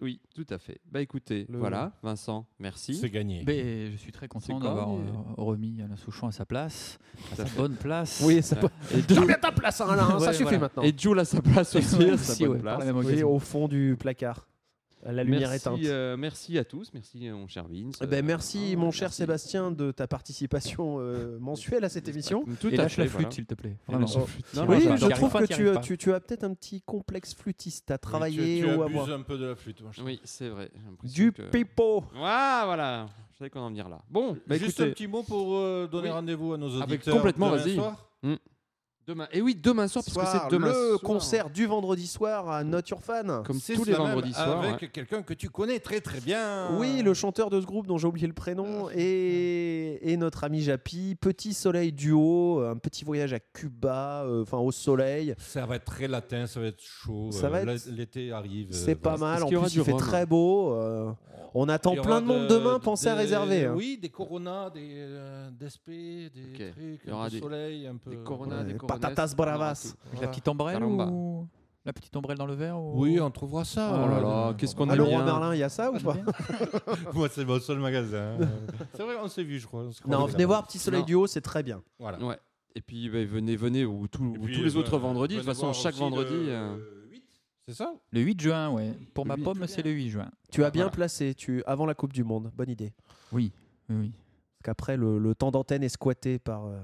[0.01, 0.81] Oui, tout à fait.
[0.91, 2.95] Bah écoutez, Le- voilà, Vincent, merci.
[2.95, 3.43] C'est gagné.
[3.47, 5.01] Mais je suis très content d'avoir euh,
[5.37, 6.99] remis Alain Souchon à sa place,
[7.33, 7.57] à sa fait.
[7.57, 8.23] bonne place.
[8.25, 8.57] Oui, ça.
[8.95, 10.59] Et bien ta place, hein, Alain, ça Ouais, suffit voilà.
[10.61, 10.83] maintenant.
[10.85, 12.85] et Jules à sa place aussi, à sa bonne ouais, place.
[12.95, 14.47] Oui, au fond du placard.
[15.09, 15.81] À La lumière merci, éteinte.
[15.85, 17.99] euh, merci à tous, merci euh, mon cher Vince.
[18.03, 19.17] Eh ben, Euh, merci, ah, mon cher merci.
[19.17, 22.45] Sébastien, de ta participation euh, mensuelle à cette émission.
[22.61, 23.31] Tout Et à lâche fait, la flûte, voilà.
[23.31, 23.77] s'il te plaît.
[23.87, 24.07] Vraiment.
[24.55, 27.35] Non, oui, non, je trouve pas, que tu as, tu, tu peut-être un petit complexe
[27.35, 29.11] flûtiste à tu, travailler tu ou à abuses voir.
[29.13, 29.81] un peu de la flûte.
[29.81, 30.71] moi, je Oui, c'est vrai.
[31.03, 32.05] Du que- pipeau.
[32.17, 33.07] Ah, voilà.
[33.33, 34.03] Je savais qu'on en venir là.
[34.11, 36.15] Bon, bah Juste écoutez, un petit mot pour euh, donner Oui.
[36.15, 36.83] rendez-vous à nos auditeurs.
[36.83, 37.79] Avec- complètement, vas-y.
[39.09, 39.27] Demain.
[39.33, 41.01] Et oui, demain soir, parce que Soir, c'est demain le soir.
[41.01, 43.43] concert du vendredi soir à Not Your Fan.
[43.45, 44.61] Comme C'est tous les vendredis soirs.
[44.63, 44.89] Avec ouais.
[44.89, 46.77] quelqu'un que tu connais très très bien.
[46.79, 50.61] Oui, le chanteur de ce groupe dont j'ai oublié le prénom et, et notre ami
[50.61, 55.35] Japi, Petit Soleil Duo, un petit voyage à Cuba, euh, enfin au soleil.
[55.39, 57.31] Ça va être très latin, ça va être chaud.
[57.33, 58.69] Ça euh, va être- l'é- L'été arrive.
[58.73, 59.35] C'est euh, pas voilà.
[59.35, 60.73] mal, en plus il fait rhum très beau.
[60.75, 61.11] euh,
[61.55, 63.65] on attend plein de monde de- demain, pensez à des- réserver.
[63.65, 63.75] hein.
[63.75, 66.73] Oui, des Coronas, des euh, des Ok.
[66.73, 68.11] trucs, Il y aura un peu des- soleil, un peu.
[68.11, 69.95] Des Coronas, Ouais, des des Coronas, patatas bravas.
[70.21, 71.47] la petite ombrelle ou
[71.85, 73.01] La petite ombrelle dans le verre ou...
[73.03, 74.03] Oui, on trouvera ça.
[74.05, 75.25] Oh là là, qu'est-ce qu'on aime le roi.
[75.25, 76.17] Merlin, il y a ça ou pas
[77.15, 78.37] Moi, c'est mon seul magasin.
[78.95, 79.85] c'est vrai, on s'est vu, je crois.
[80.07, 81.83] Non, venez voir Petit Soleil du Haut, c'est très bien.
[81.99, 82.23] Voilà.
[82.25, 82.39] Ouais.
[82.75, 85.35] Et puis bah, venez, venez, ou, tout- Et ou puis, tous les euh, autres vendredis.
[85.37, 86.35] De toute façon, chaque vendredi.
[86.35, 87.25] le- euh, le 8,
[87.67, 87.95] C'est ça?
[88.13, 88.93] Le 8 juin, ouais.
[89.15, 89.43] Pour Le ma 8.
[89.45, 90.31] pomme, c'est le 8 juin.
[90.53, 90.95] Tu as bien Voilà.
[90.95, 92.53] placé, tu avant la Coupe du Monde.
[92.55, 92.93] Bonne idée.
[93.33, 93.53] Oui,
[93.89, 94.13] oui, oui.
[94.13, 96.79] Parce qu'après, le, le temps d'antenne est squatté par, euh,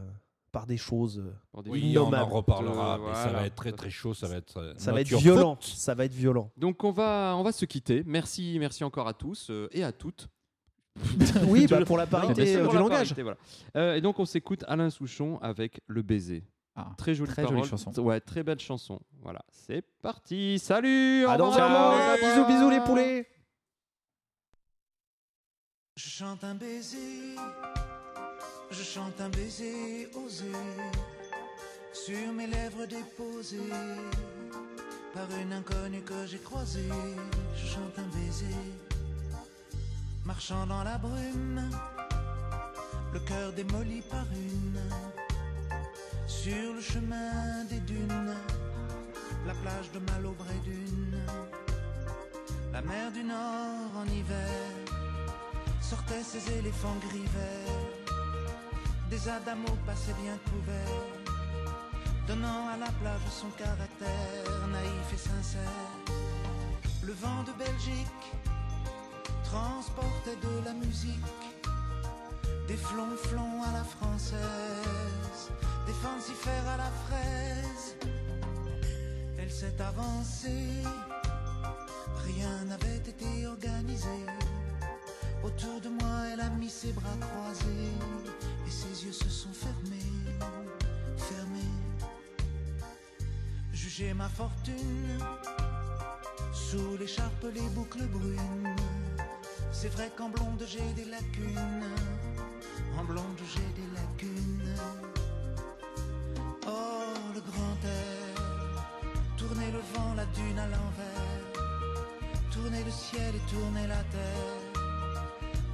[0.55, 1.18] par des choses.
[1.18, 2.94] euh, Oui, on en reparlera.
[2.94, 3.38] Euh, mais ça voilà.
[3.40, 4.14] va être très très chaud.
[4.14, 4.57] Ça va être.
[4.57, 5.40] euh, Ça va être violent.
[5.57, 5.64] forte.
[5.64, 6.50] Ça va être violent.
[6.57, 8.02] Donc on va, on va se quitter.
[8.07, 10.28] Merci, merci encore à tous euh, et à toutes.
[11.48, 13.09] Oui, bah, pour la Non, parité euh, pour du la langage.
[13.09, 13.36] parité, voilà.
[13.76, 16.44] Euh, et donc on s'écoute Alain Souchon avec Le baiser.
[16.76, 17.59] Ah, Très jolie très parole.
[17.59, 17.92] jolie chanson.
[18.00, 19.00] Ouais, très belle chanson.
[19.22, 20.59] Voilà, c'est parti.
[20.59, 21.26] Salut.
[21.26, 22.16] À dans un.
[22.16, 23.28] Bisous, bisous les poulets.
[25.96, 27.36] Je chante un baiser,
[28.70, 30.52] je chante un baiser osé
[31.92, 33.58] sur mes lèvres déposées
[35.12, 36.88] par une inconnue que j'ai croisée.
[37.56, 38.60] Je chante un baiser,
[40.24, 41.62] marchant dans la brume,
[43.12, 44.80] le cœur démoli par une,
[46.26, 48.34] sur le chemin des dunes,
[49.46, 51.20] la plage de Malaubré d'une,
[52.72, 54.94] la mer du Nord en hiver
[55.80, 57.93] sortaient ces éléphants gris verts.
[59.11, 61.74] Des adamos passaient bien couverts,
[62.26, 65.94] donnant à la plage son caractère naïf et sincère.
[67.02, 68.26] Le vent de Belgique
[69.44, 71.44] transportait de la musique,
[72.66, 75.50] des flonflons à la française,
[75.86, 77.96] des fancifères à la fraise.
[79.38, 80.82] Elle s'est avancée,
[82.24, 84.26] rien n'avait été organisé.
[85.44, 87.92] Autour de moi, elle a mis ses bras croisés
[88.66, 90.38] et ses yeux se sont fermés,
[91.16, 91.74] fermés.
[93.72, 95.18] Jugez ma fortune
[96.52, 98.76] sous l'écharpe, les boucles brunes.
[99.72, 101.90] C'est vrai qu'en blonde j'ai des lacunes,
[102.98, 104.74] en blonde j'ai des lacunes.
[106.66, 108.82] Oh, le grand air,
[109.36, 111.52] tournez le vent, la dune à l'envers,
[112.50, 114.74] tournez le ciel et tournez la terre.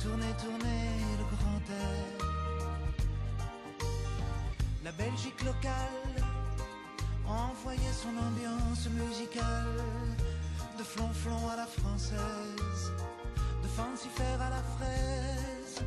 [0.03, 2.20] Tournez, tournez le grand air.
[4.91, 6.17] La Belgique locale
[7.25, 9.77] envoyait son ambiance musicale
[10.77, 12.93] de flonflon à la française,
[13.63, 15.85] de fancifère à la fraise.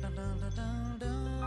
[0.00, 1.44] Dun, dun, dun, dun, dun, dun.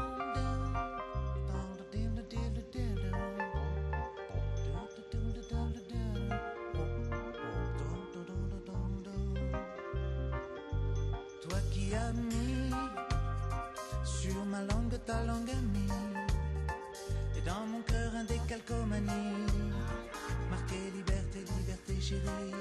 [22.08, 22.54] Chérie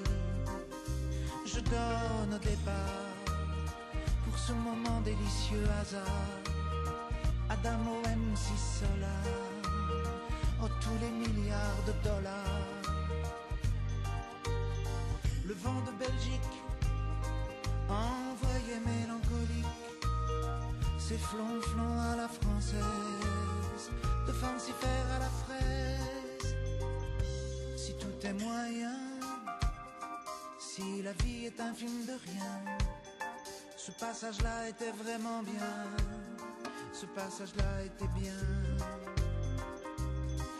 [1.44, 3.14] Je donne au départ
[4.24, 6.32] Pour ce moment délicieux hasard.
[7.48, 8.46] Adamo MC
[8.78, 9.26] Solar
[10.62, 12.82] Oh tous les milliards de dollars.
[15.44, 16.56] Le vent de Belgique
[17.88, 19.76] envoyé mélancolique,
[20.98, 22.45] c'est flonflon à la française,
[31.68, 32.76] un film de rien,
[33.76, 35.74] ce passage-là était vraiment bien,
[36.92, 38.40] ce passage-là était bien.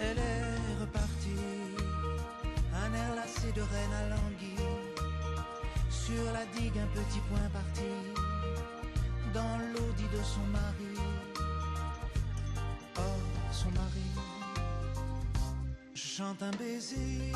[0.01, 1.77] Elle est repartie,
[2.75, 4.57] un air lassé de reine à l'anguille.
[5.91, 7.93] Sur la digue, un petit point parti
[9.33, 10.97] dans l'audit de son mari.
[12.99, 13.01] Oh,
[13.53, 14.11] son mari.
[15.95, 17.33] Chante un baiser,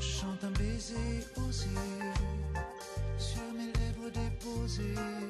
[0.00, 1.68] chante un baiser osé
[4.68, 5.27] music